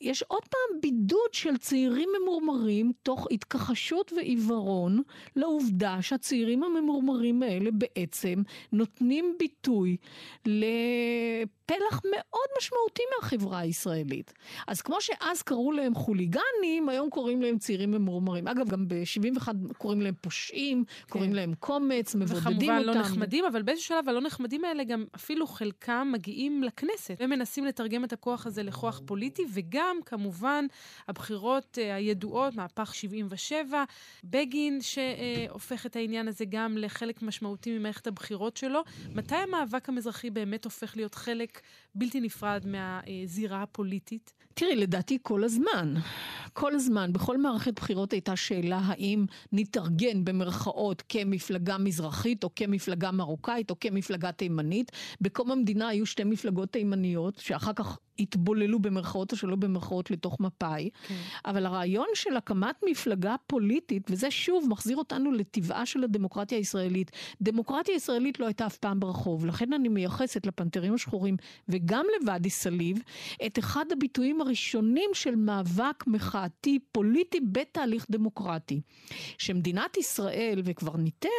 יש 0.00 0.22
עוד 0.22 0.42
פעם 0.42 0.80
בידוד 0.80 1.32
של 1.32 1.56
צעירים 1.56 2.08
ממורמרים 2.22 2.92
תוך 3.02 3.26
התכחשות 3.30 4.12
ועיוורון 4.16 5.02
לעובדה 5.36 6.02
שהצעירים 6.02 6.62
הממורמרים 6.62 7.42
האלה 7.42 7.70
בעצם 7.70 8.42
נותנים 8.72 9.34
ביטוי 9.38 9.96
לפלח 10.46 12.00
מאוד 12.10 12.48
משמעותי 12.58 13.02
מהחברה 13.16 13.58
הישראלית. 13.58 14.32
אז 14.66 14.82
כמו 14.82 15.00
שאז 15.00 15.42
קראו 15.42 15.72
להם 15.72 15.94
חוליגנים, 15.94 16.88
היום 16.88 17.10
קוראים 17.10 17.42
להם 17.42 17.58
צעירים 17.58 17.90
ממורמרים. 17.90 18.48
אגב, 18.48 18.68
גם 18.68 18.88
ב-71 18.88 19.48
קוראים 19.78 20.00
להם 20.00 20.14
פושעים, 20.20 20.84
כן. 20.84 21.12
קוראים 21.12 21.34
להם 21.34 21.54
קומץ, 21.54 22.14
מבודדים 22.14 22.44
אותם. 22.44 22.62
וכמובן 22.62 22.82
לא 22.82 22.94
נחמדים, 22.94 23.44
אבל 23.44 23.62
באיזשהו 23.62 23.88
שלב 23.88 24.08
הלא 24.08 24.20
נחמדים 24.20 24.64
האלה 24.64 24.84
גם 24.84 25.04
אפילו 25.16 25.46
חלקם 25.46 26.08
מגיעים 26.12 26.62
לכנסת 26.62 27.16
ומנסים 27.20 27.64
לתרגם 27.64 28.04
את 28.04 28.12
הכוח 28.12 28.46
הזה 28.46 28.62
לכוח 28.62 29.00
פוליטי, 29.06 29.42
וגם 29.52 29.87
גם 29.88 30.02
כמובן 30.06 30.66
הבחירות 31.08 31.78
אה, 31.78 31.94
הידועות, 31.94 32.54
מהפך 32.54 32.94
77, 32.94 33.84
בגין 34.24 34.78
שהופך 34.80 35.86
את 35.86 35.96
העניין 35.96 36.28
הזה 36.28 36.44
גם 36.48 36.78
לחלק 36.78 37.22
משמעותי 37.22 37.78
ממערכת 37.78 38.06
הבחירות 38.06 38.56
שלו. 38.56 38.80
מתי 39.14 39.34
המאבק 39.34 39.88
המזרחי 39.88 40.30
באמת 40.30 40.64
הופך 40.64 40.96
להיות 40.96 41.14
חלק 41.14 41.60
בלתי 41.94 42.20
נפרד 42.20 42.64
מהזירה 42.66 43.62
הפוליטית? 43.62 44.32
תראי, 44.58 44.76
לדעתי 44.76 45.18
כל 45.22 45.44
הזמן. 45.44 45.94
כל 46.52 46.74
הזמן, 46.74 47.12
בכל 47.12 47.38
מערכת 47.38 47.74
בחירות 47.80 48.12
הייתה 48.12 48.36
שאלה 48.36 48.80
האם 48.84 49.26
נתארגן 49.52 50.24
במרכאות 50.24 51.02
כמפלגה 51.08 51.78
מזרחית 51.78 52.44
או 52.44 52.50
כמפלגה 52.56 53.10
מרוקאית 53.10 53.70
או 53.70 53.80
כמפלגה 53.80 54.32
תימנית. 54.32 54.92
בקום 55.20 55.50
המדינה 55.50 55.88
היו 55.88 56.06
שתי 56.06 56.24
מפלגות 56.24 56.72
תימניות, 56.72 57.38
שאחר 57.38 57.72
כך 57.72 57.98
התבוללו 58.18 58.78
במרכאות 58.78 59.32
או 59.32 59.36
שלא 59.36 59.56
במרכאות 59.56 60.10
לתוך 60.10 60.40
מפא"י. 60.40 60.90
כן. 61.08 61.14
אבל 61.44 61.66
הרעיון 61.66 62.06
של 62.14 62.36
הקמת 62.36 62.76
מפלגה 62.90 63.34
פוליטית, 63.46 64.10
וזה 64.10 64.30
שוב 64.30 64.66
מחזיר 64.68 64.96
אותנו 64.96 65.32
לטבעה 65.32 65.86
של 65.86 66.04
הדמוקרטיה 66.04 66.58
הישראלית. 66.58 67.10
דמוקרטיה 67.42 67.94
ישראלית 67.94 68.40
לא 68.40 68.46
הייתה 68.46 68.66
אף 68.66 68.76
פעם 68.76 69.00
ברחוב, 69.00 69.46
לכן 69.46 69.72
אני 69.72 69.88
מייחסת 69.88 70.46
לפנתרים 70.46 70.94
השחורים 70.94 71.36
וגם 71.68 72.04
לוואדי 72.20 72.50
סאליב 72.50 73.02
את 73.46 73.58
אחד 73.58 73.84
הביטויים 73.92 74.40
הראשונים 74.48 75.10
של 75.12 75.36
מאבק 75.36 76.06
מחאתי 76.06 76.78
פוליטי 76.92 77.40
בתהליך 77.40 78.06
דמוקרטי. 78.10 78.80
שמדינת 79.38 79.96
ישראל 79.96 80.62
וקברניטיה 80.64 81.30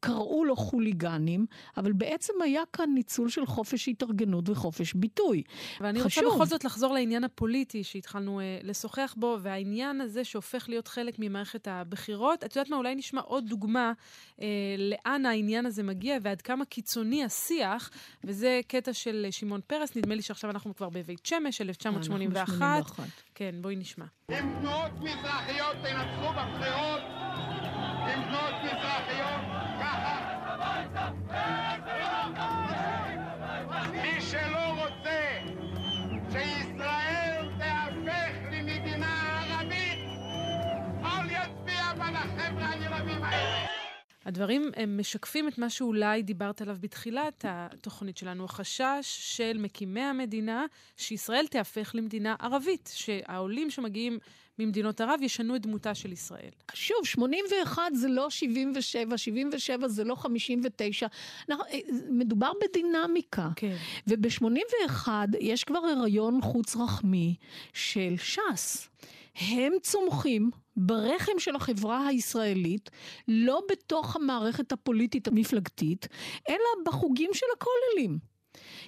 קראו 0.00 0.44
לו 0.44 0.56
חוליגנים, 0.56 1.46
אבל 1.76 1.92
בעצם 1.92 2.32
היה 2.44 2.62
כאן 2.72 2.90
ניצול 2.94 3.28
של 3.28 3.46
חופש 3.46 3.88
התארגנות 3.88 4.48
וחופש 4.48 4.94
ביטוי. 4.94 5.42
ואני 5.80 6.00
חשוב. 6.00 6.24
רוצה 6.24 6.36
בכל 6.36 6.46
זאת 6.46 6.64
לחזור 6.64 6.94
לעניין 6.94 7.24
הפוליטי 7.24 7.84
שהתחלנו 7.84 8.40
אה, 8.40 8.58
לשוחח 8.62 9.14
בו, 9.16 9.38
והעניין 9.42 10.00
הזה 10.00 10.24
שהופך 10.24 10.68
להיות 10.68 10.88
חלק 10.88 11.14
ממערכת 11.18 11.68
הבחירות. 11.68 12.44
את 12.44 12.56
יודעת 12.56 12.70
מה, 12.70 12.76
אולי 12.76 12.94
נשמע 12.94 13.20
עוד 13.20 13.46
דוגמה 13.48 13.92
אה, 14.40 14.46
לאן 14.78 15.26
העניין 15.26 15.66
הזה 15.66 15.82
מגיע 15.82 16.18
ועד 16.22 16.42
כמה 16.42 16.64
קיצוני 16.64 17.24
השיח, 17.24 17.90
וזה 18.24 18.60
קטע 18.68 18.92
של 18.92 19.26
שמעון 19.30 19.60
פרס, 19.66 19.96
נדמה 19.96 20.14
לי 20.14 20.22
שעכשיו 20.22 20.50
אנחנו 20.50 20.74
כבר 20.74 20.88
בבית 20.88 21.26
שמש, 21.26 21.60
1981. 22.36 23.08
כן, 23.34 23.54
בואי 23.60 23.76
נשמע. 23.76 24.04
אם 24.30 24.52
תנועות 24.60 24.92
מזרחיות 25.00 25.76
תנצחו 25.82 26.32
בבחירות, 26.32 27.00
אם 28.14 28.22
תנועות 28.22 28.54
מזרחיות, 28.64 29.40
ככה. 29.80 30.36
מי 34.02 34.20
שלא 34.20 34.65
הדברים 44.26 44.70
הם 44.76 45.00
משקפים 45.00 45.48
את 45.48 45.58
מה 45.58 45.70
שאולי 45.70 46.22
דיברת 46.22 46.62
עליו 46.62 46.76
בתחילת 46.80 47.44
התוכנית 47.48 48.16
שלנו, 48.16 48.44
החשש 48.44 49.00
של 49.36 49.58
מקימי 49.58 50.00
המדינה 50.00 50.66
שישראל 50.96 51.46
תהפך 51.46 51.90
למדינה 51.94 52.36
ערבית, 52.38 52.90
שהעולים 52.94 53.70
שמגיעים 53.70 54.18
ממדינות 54.58 55.00
ערב 55.00 55.20
ישנו 55.22 55.56
את 55.56 55.62
דמותה 55.62 55.94
של 55.94 56.12
ישראל. 56.12 56.50
שוב, 56.74 56.96
81 57.04 57.82
זה 57.94 58.08
לא 58.08 58.30
77, 58.30 59.18
77 59.18 59.88
זה 59.88 60.04
לא 60.04 60.14
59, 60.14 61.06
אה, 61.50 61.56
מדובר 62.10 62.52
בדינמיקה. 62.64 63.48
כן. 63.56 63.76
וב-81 64.06 65.08
יש 65.40 65.64
כבר 65.64 65.78
הריון 65.78 66.40
חוץ-רחמי 66.42 67.34
של 67.72 68.14
ש"ס. 68.18 68.88
הם 69.34 69.72
צומחים 69.82 70.50
ברחם 70.76 71.38
של 71.38 71.56
החברה 71.56 72.06
הישראלית, 72.06 72.90
לא 73.28 73.60
בתוך 73.70 74.16
המערכת 74.16 74.72
הפוליטית 74.72 75.28
המפלגתית, 75.28 76.08
אלא 76.48 76.84
בחוגים 76.86 77.30
של 77.34 77.46
הכוללים. 77.56 78.18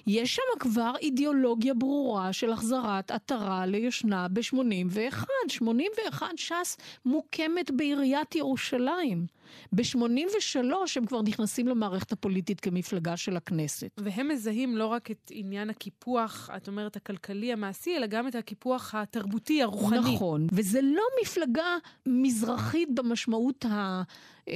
יש 0.07 0.35
שם 0.35 0.59
כבר 0.59 0.93
אידיאולוגיה 1.01 1.73
ברורה 1.73 2.33
של 2.33 2.51
החזרת 2.51 3.11
עטרה 3.11 3.65
ליושנה 3.65 4.27
ב-81. 4.27 5.27
81 5.47 6.27
ש"ס 6.37 6.77
מוקמת 7.05 7.71
בעיריית 7.71 8.35
ירושלים. 8.35 9.25
ב-83 9.71 10.57
הם 10.95 11.05
כבר 11.05 11.21
נכנסים 11.21 11.67
למערכת 11.67 12.11
הפוליטית 12.11 12.59
כמפלגה 12.59 13.17
של 13.17 13.37
הכנסת. 13.37 13.89
והם 13.97 14.27
מזהים 14.27 14.77
לא 14.77 14.87
רק 14.87 15.11
את 15.11 15.31
עניין 15.33 15.69
הקיפוח, 15.69 16.49
את 16.57 16.67
אומרת, 16.67 16.95
הכלכלי, 16.95 17.53
המעשי, 17.53 17.97
אלא 17.97 18.07
גם 18.07 18.27
את 18.27 18.35
הקיפוח 18.35 18.95
התרבותי, 18.95 19.61
הרוחני. 19.61 20.15
נכון, 20.15 20.47
וזה 20.51 20.81
לא 20.81 21.03
מפלגה 21.21 21.77
מזרחית 22.05 22.89
במשמעות 22.95 23.65
ה... 23.65 24.01
אה, 24.49 24.53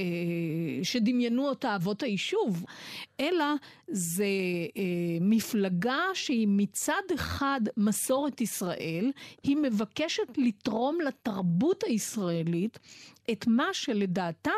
שדמיינו 0.82 1.48
אותה 1.48 1.76
אבות 1.76 2.02
היישוב, 2.02 2.64
אלא 3.20 3.44
זה 3.88 4.24
אה, 4.76 4.82
מפלגה 5.34 6.00
שהיא 6.14 6.48
מצד 6.50 7.02
אחד 7.14 7.60
מסורת 7.76 8.40
ישראל, 8.40 9.12
היא 9.42 9.56
מבקשת 9.56 10.28
לתרום 10.36 10.98
לתרבות 11.00 11.84
הישראלית 11.84 12.78
את 13.30 13.46
מה 13.46 13.68
שלדעתם 13.72 14.50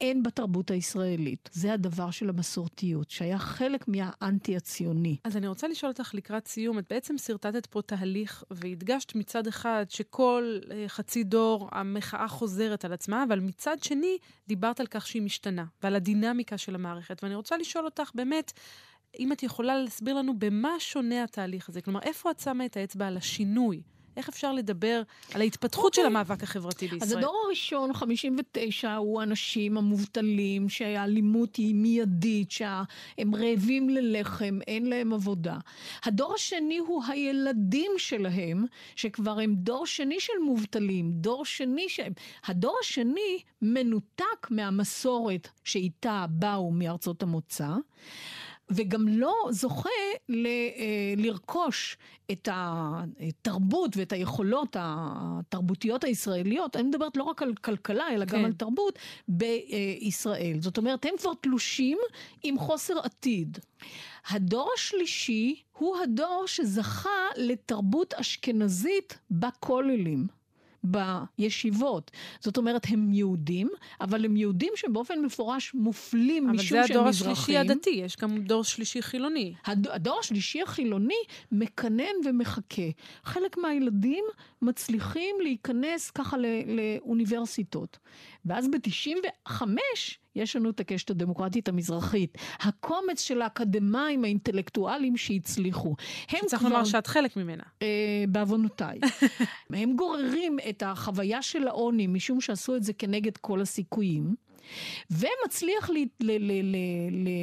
אין 0.00 0.22
בתרבות 0.22 0.70
הישראלית. 0.70 1.50
זה 1.52 1.72
הדבר 1.72 2.10
של 2.10 2.28
המסורתיות, 2.28 3.10
שהיה 3.10 3.38
חלק 3.38 3.88
מהאנטי 3.88 4.56
הציוני. 4.56 5.16
אז 5.24 5.36
אני 5.36 5.48
רוצה 5.48 5.68
לשאול 5.68 5.92
אותך 5.92 6.14
לקראת 6.14 6.48
סיום, 6.48 6.78
את 6.78 6.84
בעצם 6.90 7.18
שרטטת 7.18 7.66
פה 7.66 7.82
תהליך 7.82 8.44
והדגשת 8.50 9.14
מצד 9.14 9.46
אחד 9.46 9.84
שכל 9.88 10.58
אה, 10.70 10.84
חצי 10.88 11.24
דור 11.24 11.68
המחאה 11.72 12.28
חוזרת 12.28 12.84
על 12.84 12.92
עצמה, 12.92 13.24
אבל 13.28 13.40
מצד 13.40 13.76
שני 13.82 14.18
דיברת 14.48 14.80
על 14.80 14.86
כך 14.86 15.06
שהיא 15.06 15.22
משתנה, 15.22 15.64
ועל 15.82 15.96
הדינמיקה 15.96 16.58
של 16.58 16.74
המערכת. 16.74 17.24
ואני 17.24 17.34
רוצה 17.34 17.56
לשאול 17.56 17.84
אותך 17.84 18.10
באמת, 18.14 18.52
אם 19.18 19.32
את 19.32 19.42
יכולה 19.42 19.76
להסביר 19.76 20.14
לנו 20.14 20.38
במה 20.38 20.74
שונה 20.78 21.24
התהליך 21.24 21.68
הזה, 21.68 21.80
כלומר, 21.82 22.00
איפה 22.02 22.30
את 22.30 22.40
שמה 22.40 22.66
את 22.66 22.76
האצבע 22.76 23.06
על 23.06 23.16
השינוי? 23.16 23.82
איך 24.16 24.28
אפשר 24.28 24.52
לדבר 24.52 25.02
על 25.34 25.40
ההתפתחות 25.40 25.94
של 25.94 26.00
אוקיי. 26.00 26.10
המאבק 26.10 26.42
החברתי 26.42 26.88
בישראל? 26.88 27.02
אז 27.02 27.12
הדור 27.12 27.42
הראשון, 27.46 27.92
59, 27.92 28.94
הוא 28.94 29.20
האנשים 29.20 29.78
המובטלים, 29.78 30.68
שהאלימות 30.68 31.56
היא 31.56 31.74
מיידית, 31.74 32.50
שהם 32.50 33.34
רעבים 33.34 33.88
ללחם, 33.88 34.58
אין 34.66 34.86
להם 34.86 35.12
עבודה. 35.12 35.56
הדור 36.04 36.34
השני 36.34 36.78
הוא 36.78 37.04
הילדים 37.08 37.90
שלהם, 37.96 38.64
שכבר 38.96 39.38
הם 39.40 39.54
דור 39.54 39.86
שני 39.86 40.20
של 40.20 40.32
מובטלים, 40.44 41.12
דור 41.12 41.44
שני 41.44 41.88
ש... 41.88 42.00
הדור 42.46 42.76
השני 42.80 43.38
מנותק 43.62 44.50
מהמסורת 44.50 45.48
שאיתה 45.64 46.26
באו 46.28 46.70
מארצות 46.70 47.22
המוצא. 47.22 47.68
וגם 48.70 49.08
לא 49.08 49.34
זוכה 49.50 49.88
ל, 50.28 50.46
אה, 50.46 51.14
לרכוש 51.16 51.96
את 52.32 52.48
התרבות 52.52 53.96
ואת 53.96 54.12
היכולות 54.12 54.76
התרבותיות 54.80 56.04
הישראליות, 56.04 56.76
אני 56.76 56.88
מדברת 56.88 57.16
לא 57.16 57.22
רק 57.22 57.42
על 57.42 57.54
כלכלה, 57.54 58.04
אלא 58.14 58.24
כן. 58.24 58.38
גם 58.38 58.44
על 58.44 58.52
תרבות, 58.52 58.98
בישראל. 59.28 60.56
זאת 60.60 60.78
אומרת, 60.78 61.04
הם 61.04 61.14
כבר 61.18 61.32
תלושים 61.40 61.98
עם 62.42 62.58
חוסר 62.58 62.98
עתיד. 62.98 63.58
הדור 64.28 64.70
השלישי 64.74 65.62
הוא 65.78 65.96
הדור 66.02 66.44
שזכה 66.46 67.28
לתרבות 67.36 68.14
אשכנזית 68.14 69.18
בכוללים. 69.30 70.26
בישיבות. 70.84 72.10
זאת 72.40 72.56
אומרת, 72.56 72.86
הם 72.88 73.12
יהודים, 73.12 73.68
אבל 74.00 74.24
הם 74.24 74.36
יהודים 74.36 74.72
שבאופן 74.76 75.20
מפורש 75.20 75.74
מופלים 75.74 76.48
משום 76.50 76.56
שהם 76.66 76.78
מזרחים. 76.78 76.78
אבל 76.78 76.86
זה 76.86 76.94
הדור 76.94 77.08
השלישי 77.08 77.56
הדתי, 77.56 77.90
יש 77.90 78.16
גם 78.16 78.38
דור 78.38 78.64
שלישי 78.64 79.02
חילוני. 79.02 79.54
הד... 79.64 79.88
הדור 79.88 80.18
השלישי 80.20 80.62
החילוני 80.62 81.14
מקנן 81.52 82.14
ומחכה. 82.24 82.82
חלק 83.24 83.58
מהילדים 83.58 84.24
מצליחים 84.62 85.36
להיכנס 85.42 86.10
ככה 86.10 86.36
ל... 86.36 86.46
לאוניברסיטות. 86.66 87.98
ואז 88.44 88.68
ב-95' 88.68 89.62
יש 90.36 90.56
לנו 90.56 90.70
את 90.70 90.80
הקשת 90.80 91.10
הדמוקרטית 91.10 91.68
המזרחית. 91.68 92.38
הקומץ 92.60 93.20
של 93.20 93.42
האקדמאים 93.42 94.24
האינטלקטואלים 94.24 95.16
שהצליחו. 95.16 95.94
הם 96.28 96.40
צריך 96.46 96.62
כבר... 96.62 96.68
לומר 96.68 96.84
שאת 96.84 97.06
חלק 97.06 97.36
ממנה. 97.36 97.62
אה, 97.82 98.24
בעוונותיי. 98.28 99.00
הם 99.70 99.96
גוררים 99.96 100.56
את 100.68 100.82
החוויה 100.86 101.42
של 101.42 101.68
העוני, 101.68 102.06
משום 102.06 102.40
שעשו 102.40 102.76
את 102.76 102.82
זה 102.82 102.92
כנגד 102.92 103.36
כל 103.36 103.60
הסיכויים. 103.60 104.34
ומצליח 105.10 105.90
לה, 105.90 106.00
לה, 106.20 106.38
לה, 106.38 106.54
לה, 106.62 106.78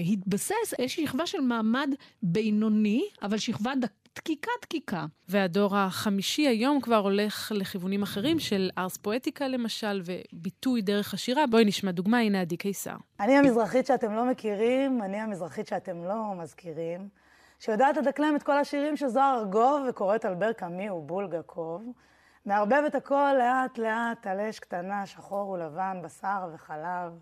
להתבסס 0.04 0.74
איזושהי 0.80 1.08
שכבה 1.08 1.26
של 1.26 1.42
מעמד 1.42 1.90
בינוני, 2.24 3.04
אבל 3.22 3.38
שכבה 3.38 3.74
דק, 3.82 3.92
דקיקה 4.16 4.52
דקיקה. 4.62 5.06
והדור 5.30 5.78
החמישי 5.78 6.48
היום 6.48 6.82
כבר 6.82 6.98
הולך 6.98 7.52
לכיוונים 7.56 8.04
אחרים 8.04 8.40
של 8.40 8.70
ארס 8.78 8.98
פואטיקה 8.98 9.48
למשל, 9.48 10.02
וביטוי 10.06 10.82
דרך 10.82 11.14
השירה. 11.14 11.48
בואי 11.48 11.66
נשמע 11.66 11.92
דוגמה, 11.92 12.20
הנה 12.20 12.42
עדי 12.42 12.58
קיסר. 12.58 12.96
אני 13.20 13.38
המזרחית 13.38 13.86
שאתם 13.86 14.14
לא 14.14 14.26
מכירים, 14.26 15.04
אני 15.04 15.18
המזרחית 15.18 15.68
שאתם 15.68 16.04
לא 16.04 16.34
מזכירים, 16.38 17.10
שיודעת 17.60 17.98
לדקלם 17.98 18.36
את 18.36 18.44
כל 18.44 18.58
השירים 18.58 18.98
של 18.98 19.08
זוהר 19.08 19.40
ארגוב 19.40 19.86
וקוראת 19.90 20.26
על 20.26 20.36
בר 20.36 20.54
קאמי 20.54 20.90
ובולגקוב. 20.90 21.84
מערבבת 22.46 22.96
הכל 22.96 23.34
לאט 23.38 23.78
לאט 23.78 24.28
על 24.28 24.40
אש 24.40 24.60
קטנה, 24.60 25.06
שחור 25.06 25.50
ולבן, 25.50 26.02
בשר 26.04 26.50
וחלב. 26.54 27.20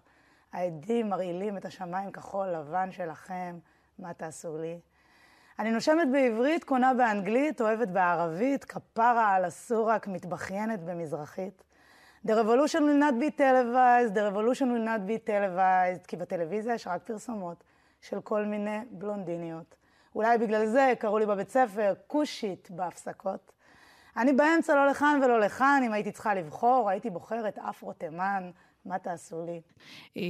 העדים 0.53 1.09
מרעילים 1.09 1.57
את 1.57 1.65
השמיים 1.65 2.11
כחול 2.11 2.47
לבן 2.47 2.91
שלכם, 2.91 3.59
מה 3.99 4.13
תעשו 4.13 4.57
לי? 4.57 4.79
אני 5.59 5.71
נושמת 5.71 6.11
בעברית, 6.11 6.63
קונה 6.63 6.93
באנגלית, 6.93 7.61
אוהבת 7.61 7.87
בערבית, 7.87 8.65
כפרה 8.65 9.35
על 9.35 9.45
הסורק, 9.45 10.07
מתבכיינת 10.07 10.79
במזרחית. 10.79 11.63
The 12.25 12.29
revolution 12.29 12.79
will 12.79 13.01
not 13.01 13.15
be 13.21 13.39
televised, 13.39 14.13
the 14.13 14.31
revolution 14.31 14.67
will 14.73 14.85
not 14.85 15.09
be 15.09 15.29
televised, 15.29 16.07
כי 16.07 16.15
בטלוויזיה 16.15 16.73
יש 16.73 16.87
רק 16.87 17.03
פרסומות 17.03 17.63
של 18.01 18.21
כל 18.21 18.45
מיני 18.45 18.79
בלונדיניות. 18.91 19.75
אולי 20.15 20.37
בגלל 20.37 20.65
זה 20.65 20.93
קראו 20.99 21.19
לי 21.19 21.25
בבית 21.25 21.49
ספר 21.49 21.93
כושית 22.07 22.71
בהפסקות. 22.71 23.51
אני 24.17 24.33
באמצע 24.33 24.75
לא 24.75 24.87
לכאן 24.87 25.19
ולא 25.23 25.39
לכאן, 25.39 25.81
אם 25.85 25.93
הייתי 25.93 26.11
צריכה 26.11 26.33
לבחור, 26.33 26.89
הייתי 26.89 27.09
בוחרת 27.09 27.57
אפרו 27.57 27.93
תימן, 27.93 28.51
מה 28.89 28.99
תעשו 28.99 29.45
לי? 29.45 29.61
אה, 30.17 30.21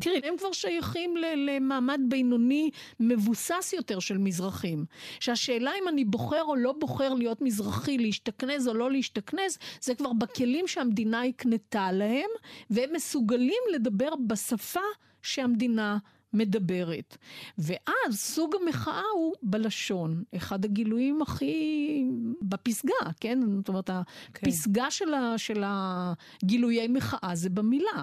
תראי, 0.00 0.20
הם 0.24 0.36
כבר 0.38 0.52
שייכים 0.52 1.16
למעמד 1.36 2.00
בינוני 2.08 2.70
מבוסס 3.00 3.72
יותר 3.76 3.98
של 3.98 4.18
מזרחים. 4.18 4.84
שהשאלה 5.20 5.70
אם 5.82 5.88
אני 5.88 6.04
בוחר 6.04 6.42
או 6.42 6.56
לא 6.56 6.72
בוחר 6.72 7.14
להיות 7.14 7.42
מזרחי, 7.42 7.98
להשתכנז 7.98 8.68
או 8.68 8.74
לא 8.74 8.90
להשתכנז, 8.90 9.58
זה 9.80 9.94
כבר 9.94 10.12
בכלים 10.12 10.66
שהמדינה 10.66 11.22
הקנתה 11.22 11.92
להם, 11.92 12.30
והם 12.70 12.90
מסוגלים 12.92 13.62
לדבר 13.74 14.10
בשפה 14.26 14.80
שהמדינה 15.22 15.98
מדברת. 16.32 17.16
ואז 17.58 18.14
סוג 18.14 18.54
המחאה 18.62 19.02
הוא 19.14 19.32
בלשון. 19.42 20.22
אחד 20.36 20.64
הגילויים 20.64 21.22
הכי... 21.22 22.04
בפסגה, 22.42 23.10
כן? 23.20 23.40
זאת 23.56 23.68
אומרת, 23.68 23.90
כן. 23.90 24.48
הפסגה 24.48 24.90
של, 24.90 25.14
ה... 25.14 25.38
של 25.38 25.62
הגילויי 25.66 26.88
מחאה 26.88 27.30
זה 27.34 27.50
במילה. 27.50 28.02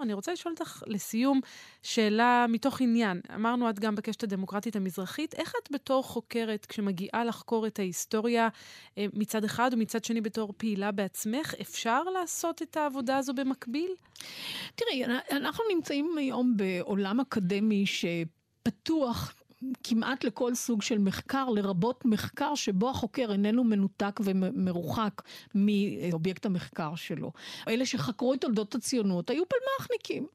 אני 0.00 0.12
רוצה 0.12 0.32
לשאול 0.32 0.54
אותך 0.58 0.82
לסיום 0.86 1.40
שאלה 1.82 2.46
מתוך 2.48 2.80
עניין. 2.80 3.20
אמרנו 3.34 3.70
את 3.70 3.78
גם 3.78 3.94
בקשת 3.94 4.22
הדמוקרטית 4.22 4.76
המזרחית, 4.76 5.34
איך 5.34 5.52
את 5.62 5.68
בתור 5.70 6.02
חוקרת, 6.02 6.66
כשמגיעה 6.66 7.24
לחקור 7.24 7.66
את 7.66 7.78
ההיסטוריה 7.78 8.48
אה, 8.98 9.06
מצד 9.12 9.44
אחד 9.44 9.70
ומצד 9.72 10.04
שני 10.04 10.20
בתור 10.20 10.52
פעילה 10.56 10.92
בעצמך, 10.92 11.54
אפשר 11.60 12.02
לעשות 12.02 12.62
את 12.62 12.76
העבודה 12.76 13.16
הזו 13.16 13.34
במקביל? 13.34 13.90
תראי, 14.74 15.04
אנחנו 15.30 15.64
נמצאים 15.74 16.18
היום 16.18 16.56
בעולם 16.56 17.20
אקדמי 17.20 17.84
שפתוח 17.86 19.34
כמעט 19.84 20.24
לכל 20.24 20.54
סוג 20.54 20.82
של 20.82 20.98
מחקר, 20.98 21.48
לרבות 21.48 22.04
מחקר 22.04 22.54
שבו 22.54 22.90
החוקר 22.90 23.32
איננו 23.32 23.64
מנותק 23.64 24.20
ומרוחק 24.24 25.22
מאובייקט 25.54 26.46
המחקר 26.46 26.94
שלו. 26.94 27.32
אלה 27.68 27.86
שחקרו 27.86 28.34
את 28.34 28.40
תולדות 28.40 28.74
הציונות 28.74 29.30
היו 29.30 29.42
פלמחניקים. 29.48 30.26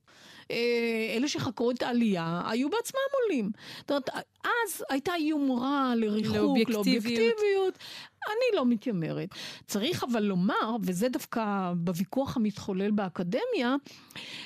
אה, 0.51 1.13
אלה 1.17 1.27
שחקרו 1.27 1.71
את 1.71 1.81
העלייה 1.81 2.41
היו 2.45 2.69
בעצמם 2.69 2.99
עולים. 3.23 3.51
זאת 3.79 3.89
אומרת, 3.89 4.09
אז 4.43 4.85
הייתה 4.89 5.13
יומרה 5.19 5.93
לריחוק, 5.95 6.35
לאובייקטיביות. 6.35 6.85
לאובייקטיביות. 6.85 7.77
אני 8.27 8.57
לא 8.57 8.65
מתיימרת. 8.65 9.29
צריך 9.67 10.03
אבל 10.03 10.23
לומר, 10.23 10.75
וזה 10.81 11.09
דווקא 11.09 11.73
בוויכוח 11.75 12.37
המתחולל 12.37 12.91
באקדמיה, 12.91 13.75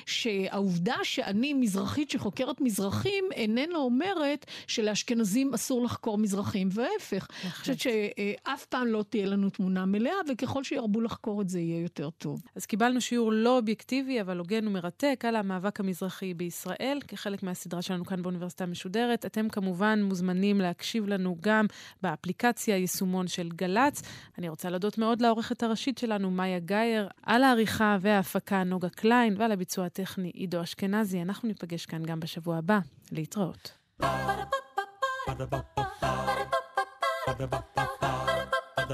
שהעובדה 0.06 0.94
שאני 1.02 1.54
מזרחית 1.54 2.10
שחוקרת 2.10 2.60
מזרחים 2.60 3.24
איננה 3.32 3.78
אומרת 3.78 4.46
שלאשכנזים 4.66 5.54
אסור 5.54 5.84
לחקור 5.84 6.18
מזרחים, 6.18 6.68
וההפך. 6.72 7.28
אני 7.42 7.50
חושבת 7.50 7.80
שאף 7.80 8.64
פעם 8.66 8.86
לא 8.86 9.04
תהיה 9.08 9.26
לנו 9.26 9.50
תמונה 9.50 9.86
מלאה, 9.86 10.12
וככל 10.28 10.64
שירבו 10.64 11.00
לחקור 11.00 11.42
את 11.42 11.48
זה 11.48 11.60
יהיה 11.60 11.82
יותר 11.82 12.10
טוב. 12.10 12.42
אז 12.56 12.66
קיבלנו 12.66 13.00
שיעור 13.00 13.32
לא 13.32 13.56
אובייקטיבי, 13.56 14.20
אבל 14.20 14.38
הוגן 14.38 14.68
ומרתק 14.68 15.24
על 15.28 15.36
המאבק 15.36 15.80
המזרחי 15.80 16.34
בישראל, 16.34 16.98
כחלק 17.08 17.42
מהסדרה 17.42 17.82
שלנו 17.82 18.04
כאן 18.04 18.22
באוניברסיטה 18.22 18.64
המשודרת. 18.64 19.26
אתם 19.26 19.48
כמובן 19.48 20.02
מוזמנים 20.02 20.60
להקשיב 20.60 21.06
לנו 21.06 21.36
גם 21.40 21.66
באפליקציה, 22.02 22.76
יישומון 22.76 23.28
של 23.28 23.48
גל. 23.48 23.65
גל"צ. 23.66 24.02
אני 24.38 24.48
רוצה 24.48 24.70
להודות 24.70 24.98
מאוד 24.98 25.20
לעורכת 25.22 25.62
הראשית 25.62 25.98
שלנו, 25.98 26.30
מאיה 26.30 26.58
גאייר, 26.58 27.08
על 27.22 27.44
העריכה 27.44 27.96
וההפקה 28.00 28.64
נוגה 28.64 28.88
קליין, 28.88 29.34
ועל 29.38 29.52
הביצוע 29.52 29.86
הטכני 29.86 30.30
עידו 30.34 30.62
אשכנזי. 30.62 31.22
אנחנו 31.22 31.48
ניפגש 31.48 31.86
כאן 31.86 32.02
גם 32.02 32.20
בשבוע 32.20 32.56
הבא. 32.56 32.78
להתראות. 33.12 33.72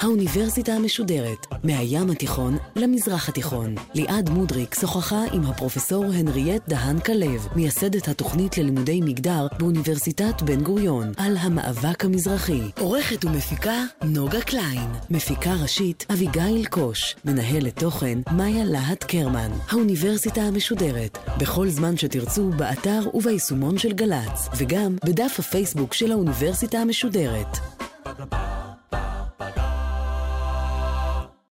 האוניברסיטה 0.00 0.72
המשודרת, 0.72 1.46
מהים 1.64 2.10
התיכון 2.10 2.56
למזרח 2.76 3.28
התיכון. 3.28 3.74
ליעד 3.94 4.30
מודריק 4.30 4.74
שוחחה 4.74 5.24
עם 5.32 5.42
הפרופסור 5.46 6.04
הנריאט 6.04 6.68
דהן 6.68 7.00
כלב, 7.00 7.48
מייסדת 7.56 8.08
התוכנית 8.08 8.58
ללימודי 8.58 9.00
מגדר 9.00 9.46
באוניברסיטת 9.58 10.42
בן 10.42 10.60
גוריון, 10.60 11.12
על 11.16 11.36
המאבק 11.36 12.04
המזרחי. 12.04 12.60
עורכת 12.78 13.24
ומפיקה 13.24 13.84
נוגה 14.04 14.40
קליין. 14.40 14.88
מפיקה 15.10 15.54
ראשית 15.62 16.06
אביגיל 16.12 16.66
קוש. 16.66 17.16
מנהלת 17.24 17.78
תוכן 17.78 18.18
מאיה 18.32 18.64
להט 18.64 19.04
קרמן. 19.04 19.50
האוניברסיטה 19.68 20.40
המשודרת, 20.40 21.18
בכל 21.40 21.68
זמן 21.68 21.96
שתרצו, 21.96 22.50
באתר 22.50 23.00
וביישומון 23.14 23.78
של 23.78 23.92
גל"צ, 23.92 24.48
וגם 24.56 24.96
בדף 25.04 25.36
הפייסבוק 25.38 25.94
של 25.94 26.12
האוניברסיטה 26.12 26.78
המשודרת. 26.78 27.80
ba 28.18 28.26
ba 28.26 28.42
ba 28.90 29.02
ba 29.38 29.46
ba 29.56 29.79